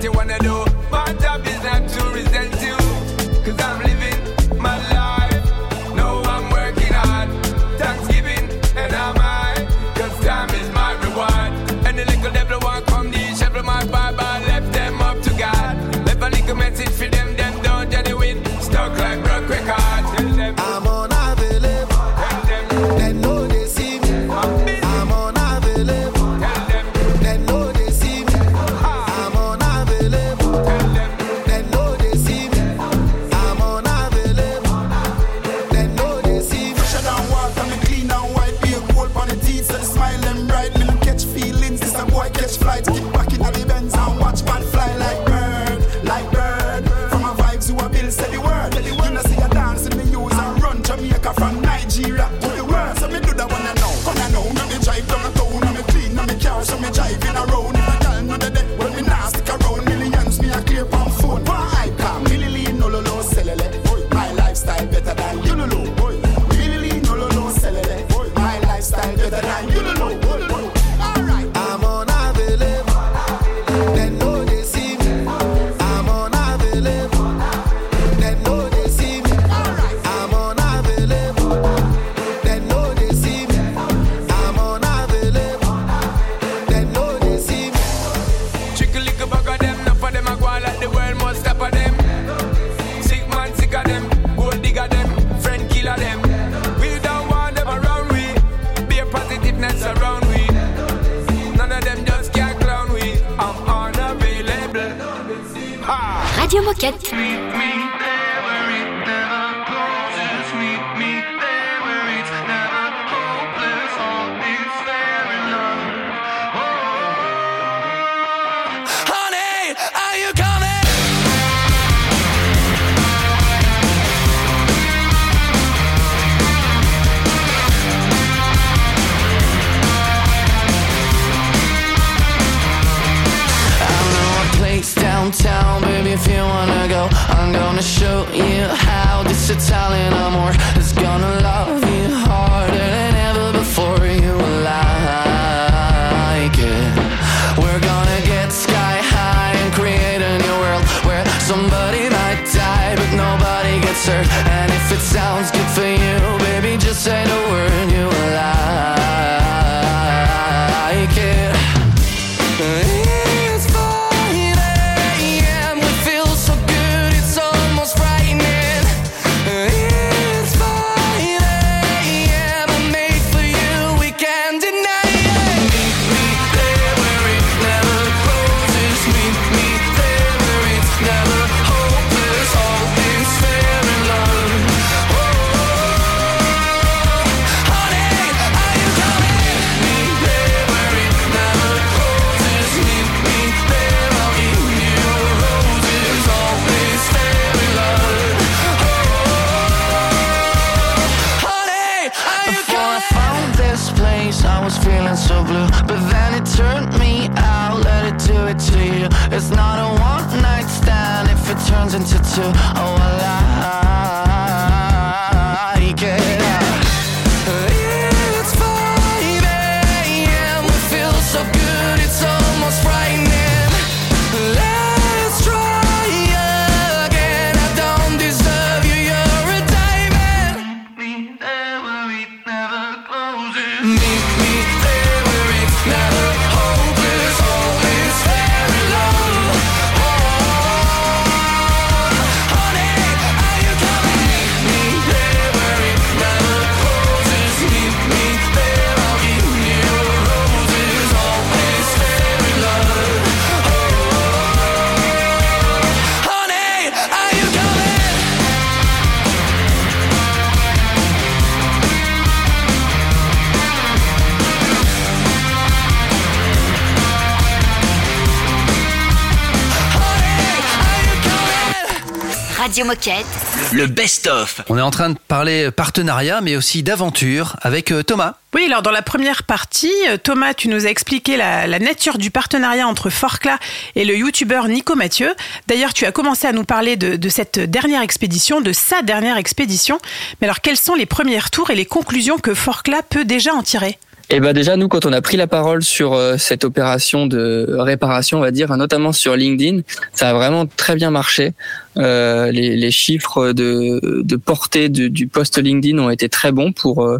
Radio 272.71 272.85
Moquette. 272.85 273.25
Le 273.73 273.85
best-of. 273.85 274.61
On 274.69 274.77
est 274.77 274.81
en 274.81 274.91
train 274.91 275.09
de 275.09 275.17
parler 275.27 275.71
partenariat, 275.71 276.39
mais 276.39 276.55
aussi 276.55 276.83
d'aventure 276.83 277.57
avec 277.61 277.91
euh, 277.91 278.01
Thomas. 278.01 278.35
Oui, 278.55 278.63
alors 278.65 278.81
dans 278.81 278.91
la 278.91 279.01
première 279.01 279.43
partie, 279.43 279.91
euh, 280.07 280.15
Thomas, 280.15 280.53
tu 280.53 280.69
nous 280.69 280.85
as 280.85 280.89
expliqué 280.89 281.35
la, 281.35 281.67
la 281.67 281.79
nature 281.79 282.17
du 282.17 282.31
partenariat 282.31 282.87
entre 282.87 283.09
Forclaz 283.09 283.57
et 283.95 284.05
le 284.05 284.15
youtubeur 284.15 284.69
Nico 284.69 284.95
Mathieu. 284.95 285.35
D'ailleurs, 285.67 285.93
tu 285.93 286.05
as 286.05 286.13
commencé 286.13 286.47
à 286.47 286.53
nous 286.53 286.63
parler 286.63 286.95
de, 286.95 287.17
de 287.17 287.27
cette 287.27 287.59
dernière 287.59 288.03
expédition, 288.03 288.61
de 288.61 288.71
sa 288.71 289.01
dernière 289.01 289.35
expédition. 289.35 289.99
Mais 290.39 290.47
alors, 290.47 290.61
quels 290.61 290.77
sont 290.77 290.95
les 290.95 291.05
premiers 291.05 291.41
tours 291.51 291.71
et 291.71 291.75
les 291.75 291.85
conclusions 291.85 292.37
que 292.37 292.53
Forclaz 292.53 293.01
peut 293.09 293.25
déjà 293.25 293.53
en 293.53 293.63
tirer? 293.63 293.99
Et 294.33 294.39
ben 294.39 294.53
déjà 294.53 294.77
nous 294.77 294.87
quand 294.87 295.05
on 295.05 295.11
a 295.11 295.21
pris 295.21 295.35
la 295.35 295.45
parole 295.45 295.83
sur 295.83 296.13
euh, 296.13 296.37
cette 296.37 296.63
opération 296.63 297.27
de 297.27 297.67
réparation, 297.69 298.37
on 298.37 298.41
va 298.41 298.51
dire, 298.51 298.75
notamment 298.77 299.11
sur 299.11 299.35
LinkedIn, 299.35 299.81
ça 300.13 300.29
a 300.29 300.33
vraiment 300.33 300.65
très 300.65 300.95
bien 300.95 301.11
marché. 301.11 301.51
Euh, 301.97 302.49
les, 302.51 302.77
les 302.77 302.91
chiffres 302.91 303.51
de, 303.51 303.99
de 304.23 304.35
portée 304.37 304.87
du, 304.87 305.09
du 305.09 305.27
post 305.27 305.57
LinkedIn 305.57 305.97
ont 305.99 306.09
été 306.09 306.29
très 306.29 306.53
bons 306.53 306.71
pour 306.71 307.03
euh, 307.03 307.19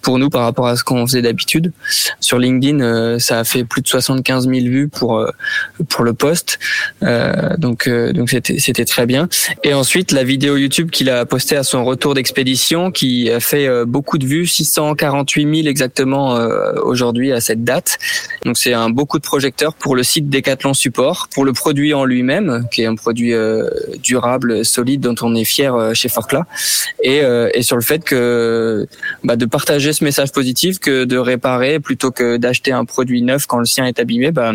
pour 0.00 0.20
nous 0.20 0.30
par 0.30 0.42
rapport 0.42 0.68
à 0.68 0.76
ce 0.76 0.84
qu'on 0.84 1.04
faisait 1.04 1.22
d'habitude. 1.22 1.72
Sur 2.20 2.38
LinkedIn, 2.38 2.78
euh, 2.80 3.18
ça 3.18 3.40
a 3.40 3.44
fait 3.44 3.64
plus 3.64 3.82
de 3.82 3.88
75 3.88 4.46
000 4.48 4.60
vues 4.66 4.88
pour 4.88 5.26
pour 5.88 6.04
le 6.04 6.12
post, 6.12 6.60
Euh, 7.02 7.56
donc 7.58 7.88
donc 7.88 8.30
c'était 8.30 8.60
c'était 8.60 8.84
très 8.84 9.06
bien. 9.06 9.28
Et 9.64 9.74
ensuite 9.74 10.12
la 10.12 10.22
vidéo 10.22 10.56
YouTube 10.56 10.90
qu'il 10.90 11.10
a 11.10 11.26
postée 11.26 11.56
à 11.56 11.64
son 11.64 11.84
retour 11.84 12.14
d'expédition, 12.14 12.92
qui 12.92 13.28
a 13.30 13.40
fait 13.40 13.84
beaucoup 13.86 14.18
de 14.18 14.26
vues, 14.26 14.46
648 14.46 15.56
000 15.62 15.68
exactement 15.68 16.36
aujourd'hui 16.82 17.32
à 17.32 17.40
cette 17.40 17.64
date. 17.64 17.98
Donc 18.44 18.58
c'est 18.58 18.72
un 18.72 18.90
beau 18.90 19.06
coup 19.06 19.18
de 19.18 19.24
projecteur 19.24 19.74
pour 19.74 19.96
le 19.96 20.02
site 20.02 20.28
Decathlon 20.28 20.74
Support, 20.74 21.28
pour 21.32 21.44
le 21.44 21.52
produit 21.52 21.94
en 21.94 22.04
lui-même, 22.04 22.66
qui 22.70 22.82
est 22.82 22.86
un 22.86 22.94
produit 22.94 23.34
euh, 23.34 23.68
durable, 24.02 24.64
solide, 24.64 25.00
dont 25.00 25.14
on 25.22 25.34
est 25.34 25.44
fier 25.44 25.74
euh, 25.74 25.94
chez 25.94 26.08
euh, 27.04 27.50
et 27.54 27.62
sur 27.62 27.76
le 27.76 27.82
fait 27.82 28.04
que 28.04 28.86
bah, 29.24 29.36
de 29.36 29.46
partager 29.46 29.92
ce 29.92 30.04
message 30.04 30.32
positif 30.32 30.78
que 30.78 31.04
de 31.04 31.16
réparer 31.16 31.80
plutôt 31.80 32.10
que 32.10 32.36
d'acheter 32.36 32.72
un 32.72 32.84
produit 32.84 33.22
neuf 33.22 33.46
quand 33.46 33.58
le 33.58 33.64
sien 33.64 33.86
est 33.86 33.98
abîmé, 33.98 34.30
bah, 34.30 34.52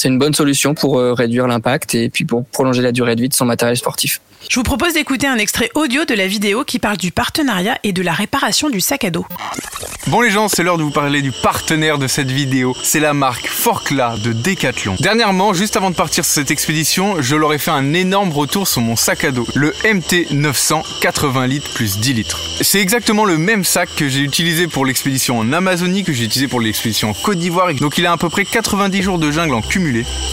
c'est 0.00 0.08
une 0.08 0.18
bonne 0.18 0.32
solution 0.32 0.72
pour 0.72 0.98
euh, 0.98 1.12
réduire 1.12 1.46
l'impact 1.46 1.94
et 1.94 2.08
puis 2.08 2.24
pour 2.24 2.46
prolonger 2.46 2.80
la 2.80 2.90
durée 2.90 3.16
de 3.16 3.20
vie 3.20 3.28
de 3.28 3.34
son 3.34 3.44
matériel 3.44 3.76
sportif. 3.76 4.22
Je 4.48 4.56
vous 4.56 4.62
propose 4.62 4.94
d'écouter 4.94 5.26
un 5.26 5.36
extrait 5.36 5.68
audio 5.74 6.06
de 6.06 6.14
la 6.14 6.26
vidéo 6.26 6.64
qui 6.64 6.78
parle 6.78 6.96
du 6.96 7.12
partenariat 7.12 7.78
et 7.84 7.92
de 7.92 8.00
la 8.00 8.14
réparation 8.14 8.70
du 8.70 8.80
sac 8.80 9.04
à 9.04 9.10
dos. 9.10 9.26
Bon 10.06 10.22
les 10.22 10.30
gens, 10.30 10.48
c'est 10.48 10.62
l'heure 10.62 10.78
de 10.78 10.82
vous 10.82 10.90
parler 10.90 11.20
du 11.20 11.30
partenaire 11.30 11.98
de 11.98 12.06
cette 12.06 12.30
vidéo. 12.30 12.74
C'est 12.82 13.00
la 13.00 13.12
marque 13.12 13.46
Forclaz 13.46 14.16
de 14.22 14.32
Decathlon. 14.32 14.96
Dernièrement, 14.98 15.52
juste 15.52 15.76
avant 15.76 15.90
de 15.90 15.94
partir 15.94 16.24
sur 16.24 16.32
cette 16.32 16.50
expédition, 16.50 17.20
je 17.20 17.36
leur 17.36 17.52
ai 17.52 17.58
fait 17.58 17.70
un 17.70 17.92
énorme 17.92 18.32
retour 18.32 18.66
sur 18.66 18.80
mon 18.80 18.96
sac 18.96 19.24
à 19.24 19.30
dos, 19.30 19.46
le 19.54 19.74
MT 19.84 20.32
900 20.32 20.82
80 21.02 21.46
litres 21.46 21.74
plus 21.74 21.98
10 21.98 22.14
litres. 22.14 22.40
C'est 22.62 22.80
exactement 22.80 23.26
le 23.26 23.36
même 23.36 23.64
sac 23.64 23.90
que 23.94 24.08
j'ai 24.08 24.20
utilisé 24.20 24.66
pour 24.66 24.86
l'expédition 24.86 25.38
en 25.38 25.52
Amazonie, 25.52 26.02
que 26.02 26.14
j'ai 26.14 26.24
utilisé 26.24 26.48
pour 26.48 26.60
l'expédition 26.60 27.10
en 27.10 27.14
Côte 27.14 27.38
d'Ivoire. 27.38 27.72
Donc 27.74 27.98
il 27.98 28.06
a 28.06 28.12
à 28.12 28.16
peu 28.16 28.30
près 28.30 28.46
90 28.46 29.02
jours 29.02 29.18
de 29.18 29.30
jungle 29.30 29.54
en 29.54 29.60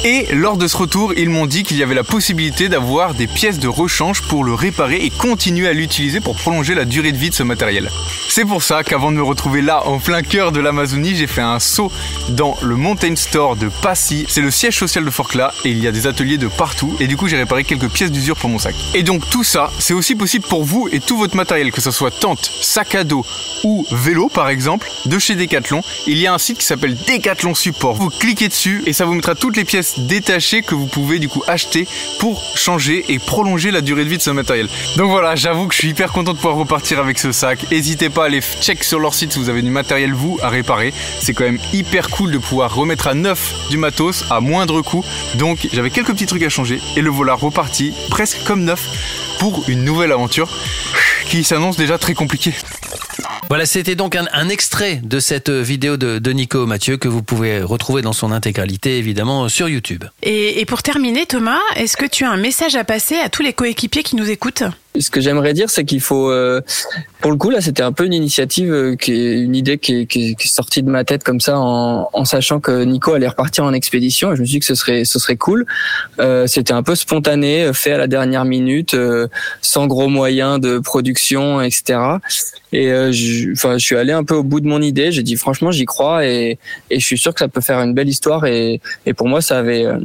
Et 0.03 0.27
lors 0.33 0.57
de 0.57 0.67
ce 0.67 0.77
retour, 0.77 1.13
ils 1.17 1.29
m'ont 1.29 1.45
dit 1.45 1.63
qu'il 1.63 1.77
y 1.77 1.83
avait 1.83 1.95
la 1.95 2.03
possibilité 2.03 2.69
d'avoir 2.69 3.13
des 3.13 3.27
pièces 3.27 3.59
de 3.59 3.67
rechange 3.67 4.21
pour 4.23 4.43
le 4.43 4.53
réparer 4.53 4.97
et 4.97 5.09
continuer 5.09 5.67
à 5.67 5.73
l'utiliser 5.73 6.19
pour 6.19 6.35
prolonger 6.35 6.75
la 6.75 6.85
durée 6.85 7.11
de 7.11 7.17
vie 7.17 7.29
de 7.29 7.35
ce 7.35 7.43
matériel. 7.43 7.89
C'est 8.29 8.45
pour 8.45 8.63
ça 8.63 8.83
qu'avant 8.83 9.11
de 9.11 9.17
me 9.17 9.23
retrouver 9.23 9.61
là 9.61 9.85
en 9.87 9.99
plein 9.99 10.21
cœur 10.21 10.51
de 10.51 10.59
l'Amazonie, 10.59 11.15
j'ai 11.15 11.27
fait 11.27 11.41
un 11.41 11.59
saut 11.59 11.91
dans 12.29 12.55
le 12.61 12.75
Mountain 12.75 13.15
Store 13.15 13.55
de 13.55 13.69
Passy. 13.81 14.25
C'est 14.27 14.41
le 14.41 14.51
siège 14.51 14.77
social 14.77 15.03
de 15.03 15.09
Forclaz 15.09 15.51
et 15.65 15.69
il 15.69 15.79
y 15.79 15.87
a 15.87 15.91
des 15.91 16.07
ateliers 16.07 16.37
de 16.37 16.47
partout 16.47 16.95
et 16.99 17.07
du 17.07 17.17
coup 17.17 17.27
j'ai 17.27 17.37
réparé 17.37 17.63
quelques 17.63 17.89
pièces 17.89 18.11
d'usure 18.11 18.35
pour 18.35 18.49
mon 18.49 18.59
sac. 18.59 18.75
Et 18.93 19.03
donc 19.03 19.27
tout 19.29 19.43
ça, 19.43 19.71
c'est 19.79 19.93
aussi 19.93 20.15
possible 20.15 20.45
pour 20.47 20.63
vous 20.63 20.87
et 20.91 20.99
tout 20.99 21.17
votre 21.17 21.35
matériel, 21.35 21.71
que 21.71 21.81
ce 21.81 21.91
soit 21.91 22.11
tente, 22.11 22.51
sac 22.61 22.95
à 22.95 23.03
dos 23.03 23.25
ou 23.63 23.85
vélo 23.91 24.29
par 24.29 24.49
exemple, 24.49 24.87
de 25.05 25.17
chez 25.19 25.35
Decathlon. 25.35 25.81
Il 26.05 26.17
y 26.17 26.27
a 26.27 26.33
un 26.33 26.37
site 26.37 26.59
qui 26.59 26.65
s'appelle 26.65 26.95
Decathlon 27.07 27.55
Support. 27.55 27.95
Vous 27.95 28.09
cliquez 28.09 28.49
dessus 28.49 28.83
et 28.85 28.93
ça 28.93 29.05
vous 29.05 29.13
mettra 29.13 29.35
toutes 29.47 29.55
les 29.55 29.63
pièces 29.63 29.97
détachées 29.99 30.61
que 30.61 30.75
vous 30.75 30.87
pouvez 30.87 31.19
du 31.19 31.29
coup 31.29 31.41
acheter 31.47 31.87
pour 32.19 32.43
changer 32.57 33.05
et 33.07 33.17
prolonger 33.17 33.71
la 33.71 33.79
durée 33.79 34.03
de 34.03 34.09
vie 34.09 34.17
de 34.17 34.21
ce 34.21 34.29
matériel. 34.29 34.67
Donc 34.97 35.09
voilà, 35.09 35.37
j'avoue 35.37 35.67
que 35.67 35.73
je 35.73 35.79
suis 35.79 35.87
hyper 35.87 36.11
content 36.11 36.33
de 36.33 36.37
pouvoir 36.37 36.57
repartir 36.57 36.99
avec 36.99 37.17
ce 37.17 37.31
sac. 37.31 37.65
N'hésitez 37.71 38.09
pas 38.09 38.23
à 38.23 38.25
aller 38.25 38.41
check 38.41 38.83
sur 38.83 38.99
leur 38.99 39.13
site 39.13 39.31
si 39.31 39.39
vous 39.39 39.47
avez 39.47 39.61
du 39.61 39.69
matériel 39.69 40.13
vous 40.13 40.37
à 40.43 40.49
réparer. 40.49 40.93
C'est 41.21 41.33
quand 41.33 41.45
même 41.45 41.59
hyper 41.71 42.09
cool 42.09 42.31
de 42.31 42.39
pouvoir 42.39 42.75
remettre 42.75 43.07
à 43.07 43.13
neuf 43.13 43.53
du 43.69 43.77
matos 43.77 44.25
à 44.29 44.41
moindre 44.41 44.81
coût. 44.81 45.05
Donc 45.35 45.65
j'avais 45.71 45.91
quelques 45.91 46.11
petits 46.11 46.25
trucs 46.25 46.43
à 46.43 46.49
changer 46.49 46.81
et 46.97 47.01
le 47.01 47.09
voilà 47.09 47.33
reparti 47.33 47.93
presque 48.09 48.43
comme 48.45 48.65
neuf 48.65 48.83
pour 49.39 49.63
une 49.69 49.85
nouvelle 49.85 50.11
aventure 50.11 50.49
qui 51.25 51.45
s'annonce 51.45 51.77
déjà 51.77 51.97
très 51.97 52.15
compliquée. 52.15 52.53
Voilà, 53.49 53.65
c'était 53.65 53.95
donc 53.95 54.15
un, 54.15 54.25
un 54.33 54.49
extrait 54.49 54.99
de 55.03 55.19
cette 55.19 55.49
vidéo 55.49 55.95
de, 55.95 56.19
de 56.19 56.31
Nico 56.31 56.65
Mathieu 56.65 56.97
que 56.97 57.07
vous 57.07 57.23
pouvez 57.23 57.61
retrouver 57.61 58.01
dans 58.01 58.11
son 58.13 58.31
intégralité, 58.31 58.97
évidemment, 58.97 59.47
sur 59.47 59.69
YouTube. 59.69 60.03
Et, 60.21 60.59
et 60.59 60.65
pour 60.65 60.83
terminer, 60.83 61.25
Thomas, 61.25 61.59
est-ce 61.75 61.95
que 61.95 62.05
tu 62.05 62.25
as 62.25 62.29
un 62.29 62.37
message 62.37 62.75
à 62.75 62.83
passer 62.83 63.15
à 63.15 63.29
tous 63.29 63.43
les 63.43 63.53
coéquipiers 63.53 64.03
qui 64.03 64.15
nous 64.17 64.29
écoutent? 64.29 64.63
Ce 64.99 65.11
que 65.11 65.21
j'aimerais 65.21 65.53
dire, 65.53 65.69
c'est 65.69 65.85
qu'il 65.85 66.01
faut, 66.01 66.31
euh, 66.31 66.59
pour 67.21 67.29
le 67.29 67.37
coup, 67.37 67.51
là, 67.51 67.61
c'était 67.61 67.83
un 67.83 67.91
peu 67.91 68.05
une 68.05 68.13
initiative, 68.13 68.73
euh, 68.73 68.95
qui 68.95 69.11
est 69.13 69.39
une 69.41 69.55
idée 69.55 69.77
qui 69.77 69.93
est, 70.01 70.05
qui 70.07 70.29
est- 70.31 70.35
qui 70.35 70.47
est 70.47 70.51
sortie 70.51 70.81
de 70.81 70.89
ma 70.89 71.03
tête 71.03 71.23
comme 71.23 71.39
ça, 71.39 71.59
en, 71.59 72.09
en 72.11 72.25
sachant 72.25 72.59
que 72.59 72.83
Nico 72.83 73.13
allait 73.13 73.27
repartir 73.27 73.63
en 73.63 73.73
expédition. 73.73 74.33
Et 74.33 74.35
je 74.35 74.41
me 74.41 74.45
suis 74.47 74.53
dit 74.55 74.59
que 74.59 74.65
ce 74.65 74.73
serait, 74.73 75.05
ce 75.05 75.19
serait 75.19 75.35
cool. 75.37 75.67
Euh, 76.19 76.47
c'était 76.47 76.73
un 76.73 76.81
peu 76.81 76.95
spontané, 76.95 77.71
fait 77.73 77.91
à 77.91 77.97
la 77.99 78.07
dernière 78.07 78.43
minute, 78.43 78.95
euh, 78.95 79.27
sans 79.61 79.85
gros 79.85 80.07
moyens 80.07 80.59
de 80.59 80.79
production, 80.79 81.61
etc. 81.61 81.99
Et 82.73 82.91
euh, 82.91 83.11
je, 83.27 83.77
suis 83.77 83.95
allé 83.95 84.11
un 84.11 84.23
peu 84.23 84.35
au 84.35 84.43
bout 84.43 84.59
de 84.59 84.67
mon 84.67 84.81
idée. 84.81 85.11
J'ai 85.11 85.23
dit 85.23 85.35
franchement, 85.35 85.71
j'y 85.71 85.85
crois 85.85 86.25
et, 86.25 86.57
et 86.89 86.99
je 86.99 87.05
suis 87.05 87.17
sûr 87.17 87.33
que 87.33 87.39
ça 87.39 87.47
peut 87.47 87.61
faire 87.61 87.79
une 87.79 87.93
belle 87.93 88.09
histoire. 88.09 88.45
Et, 88.45 88.81
et 89.05 89.13
pour 89.13 89.27
moi, 89.27 89.41
ça 89.41 89.59
avait 89.59 89.85
euh, 89.85 89.99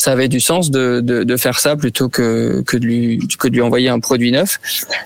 ça 0.00 0.12
avait 0.12 0.28
du 0.28 0.40
sens 0.40 0.70
de, 0.70 1.00
de, 1.00 1.24
de 1.24 1.36
faire 1.36 1.58
ça 1.58 1.76
plutôt 1.76 2.08
que, 2.08 2.62
que, 2.66 2.78
de 2.78 2.86
lui, 2.86 3.18
que 3.38 3.48
de 3.48 3.52
lui 3.52 3.60
envoyer 3.60 3.90
un 3.90 4.00
produit 4.00 4.32
neuf. 4.32 4.58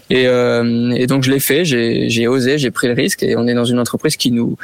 Et, 0.08 0.28
euh, 0.28 0.92
et 0.92 1.08
donc 1.08 1.24
je 1.24 1.32
l'ai 1.32 1.40
fait, 1.40 1.64
j'ai 1.64 2.08
j'ai 2.08 2.28
osé, 2.28 2.58
j'ai 2.58 2.70
pris 2.70 2.86
le 2.86 2.94
risque 2.94 3.24
et 3.24 3.34
on 3.36 3.48
est 3.48 3.54
dans 3.54 3.64
une 3.64 3.80
entreprise 3.80 4.16
qui 4.16 4.30
nous, 4.30 4.56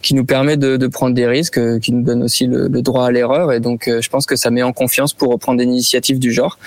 qui 0.00 0.14
nous 0.14 0.24
permet 0.24 0.56
de, 0.56 0.78
de 0.78 0.86
prendre 0.86 1.14
des 1.14 1.26
risques, 1.26 1.58
euh, 1.58 1.78
qui 1.78 1.92
nous 1.92 2.02
donne 2.02 2.22
aussi 2.22 2.46
le, 2.46 2.66
le 2.68 2.80
droit 2.80 3.04
à 3.08 3.10
l'erreur. 3.10 3.52
Et 3.52 3.60
donc 3.60 3.86
euh, 3.86 4.00
je 4.00 4.08
pense 4.08 4.24
que 4.24 4.36
ça 4.36 4.50
met 4.50 4.62
en 4.62 4.72
confiance 4.72 5.12
pour 5.12 5.30
reprendre 5.30 5.58
des 5.58 5.64
initiatives 5.64 6.18
du 6.18 6.32
genre. 6.32 6.58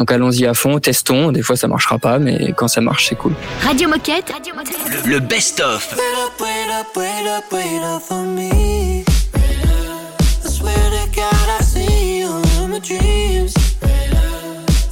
Donc 0.00 0.10
allons-y 0.10 0.44
à 0.44 0.54
fond, 0.54 0.80
testons. 0.80 1.30
Des 1.30 1.42
fois 1.42 1.54
ça 1.54 1.68
marchera 1.68 2.00
pas, 2.00 2.18
mais 2.18 2.52
quand 2.56 2.66
ça 2.66 2.80
marche, 2.80 3.08
c'est 3.08 3.14
cool. 3.14 3.34
Radio 3.60 3.88
Moquette. 3.88 4.32
Le 5.06 5.20
best-of. 5.20 5.96
My 12.74 12.80
dreams. 12.80 13.54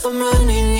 I'm 0.04 0.18
running, 0.20 0.71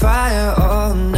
fire 0.00 0.54
all 0.58 0.94
night 0.94 1.15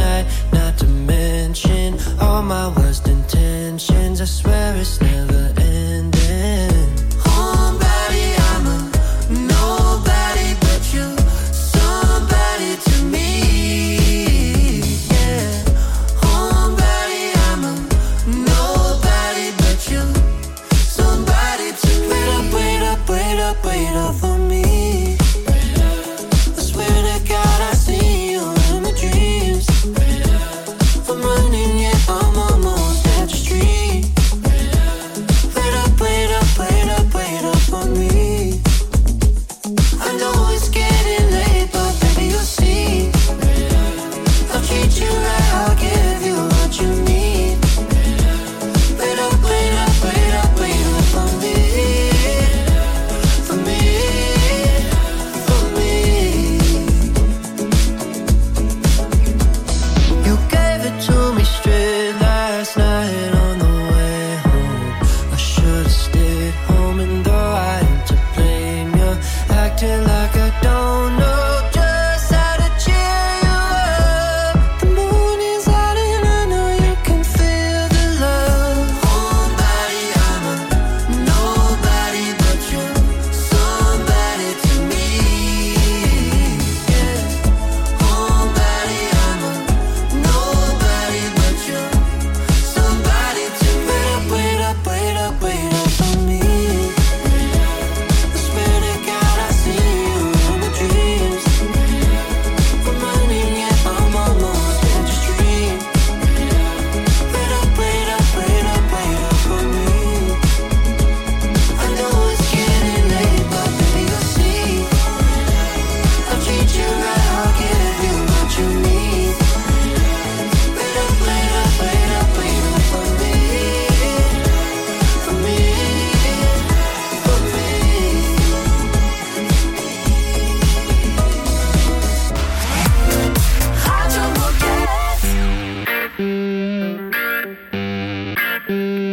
Mm-hmm. 138.69 139.08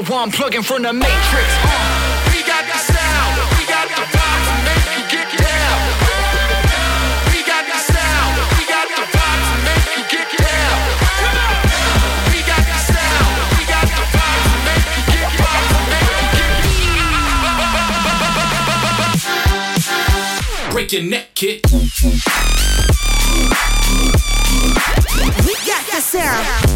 Yo, 0.00 0.30
plugging 0.30 0.62
from 0.62 0.82
the 0.82 0.92
Matrix. 0.94 1.12
Uh, 1.12 1.68
we 2.32 2.42
got 2.42 2.64
the 2.64 2.78
sound, 2.78 3.36
we 3.58 3.66
got 3.66 3.86
the 3.86 4.00
vibe 4.00 4.44
to 4.48 4.54
make 4.64 4.96
you 4.96 5.04
get 5.12 5.28
down. 5.36 5.80
We 7.28 7.44
got 7.44 7.66
the 7.66 7.76
sound, 7.76 8.40
we 8.56 8.64
got 8.64 8.88
the 8.88 9.02
vibe 9.12 9.44
to 9.44 9.56
make 9.68 9.84
you 9.96 10.04
get 10.08 10.28
down. 10.40 10.80
We 12.32 12.40
got 12.48 12.64
the 12.64 12.78
sound, 12.80 13.28
we 13.58 13.64
got 13.68 13.84
the 13.92 14.04
vibe 14.16 14.40
to 14.48 14.56
make 14.64 14.88
you 14.96 15.04
get 15.12 15.28
down. 15.36 15.68
Break 20.72 20.92
your 20.92 21.02
neck, 21.02 21.34
kid. 21.34 21.60
We 25.44 25.54
got 25.66 25.84
the 25.92 26.00
sound. 26.00 26.69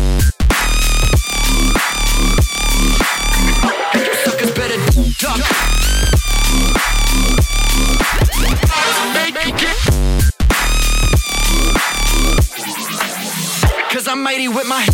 with 14.48 14.66
my 14.66 14.86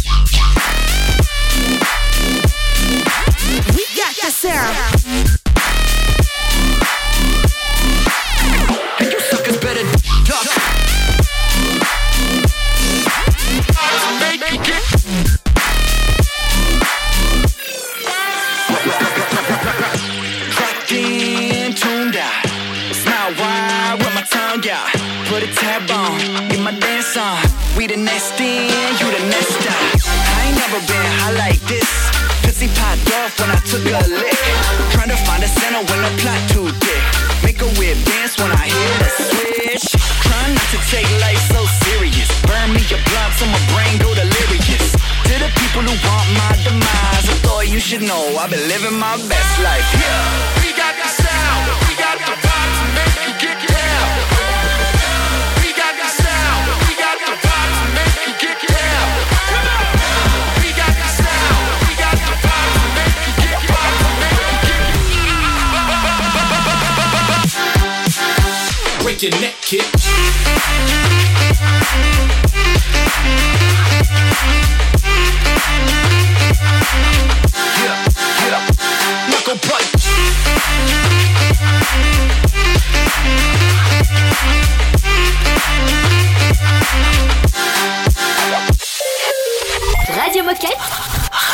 living 48.71 48.99
my 49.01 49.17
best 49.27 49.59
life. 49.59 49.89
Yeah, 49.99 50.50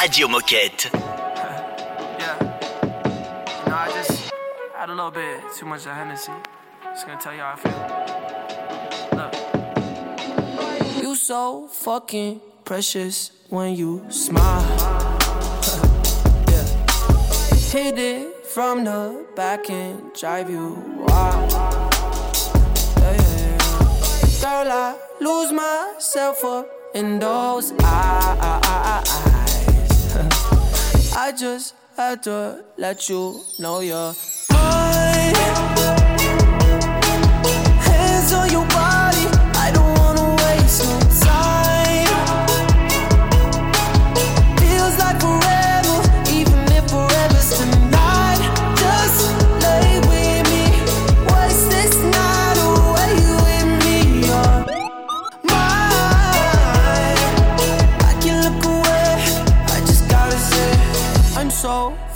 Radio 0.06 0.28
Moquette. 0.28 0.88
Yeah. 2.22 2.36
You 2.38 3.70
know, 3.70 3.76
I 3.76 3.90
just 3.92 4.30
had 4.76 4.88
a 4.88 4.94
little 4.94 5.10
bit 5.10 5.40
too 5.56 5.66
much 5.66 5.84
of 5.84 5.96
Hennessy. 5.96 6.30
Just 6.84 7.06
gonna 7.08 7.20
tell 7.20 7.34
you 7.34 7.40
how 7.40 7.54
I 7.54 7.60
feel. 7.64 7.72
Look. 9.18 9.32
You 11.02 11.16
so 11.16 11.66
fucking 11.66 12.40
precious 12.64 13.32
when 13.48 13.74
you 13.74 14.06
smile. 14.08 14.62
yeah. 16.52 16.66
Hit 17.72 17.98
it 17.98 18.46
from 18.46 18.84
the 18.84 19.26
back 19.34 19.68
and 19.70 20.14
drive 20.14 20.48
you 20.48 20.76
wild. 20.98 21.50
Yeah, 21.50 23.12
yeah, 23.12 23.38
yeah. 23.42 23.58
Girl, 24.40 24.70
I 24.70 24.96
lose 25.20 25.50
myself 25.50 26.44
up 26.44 26.70
in 26.94 27.18
those 27.18 27.72
eyes. 27.82 29.35
I 31.16 31.32
just 31.36 31.74
had 31.96 32.22
to 32.24 32.64
let 32.76 33.08
you 33.08 33.40
know 33.58 33.80
you're 33.80 34.14
mine. 34.50 35.75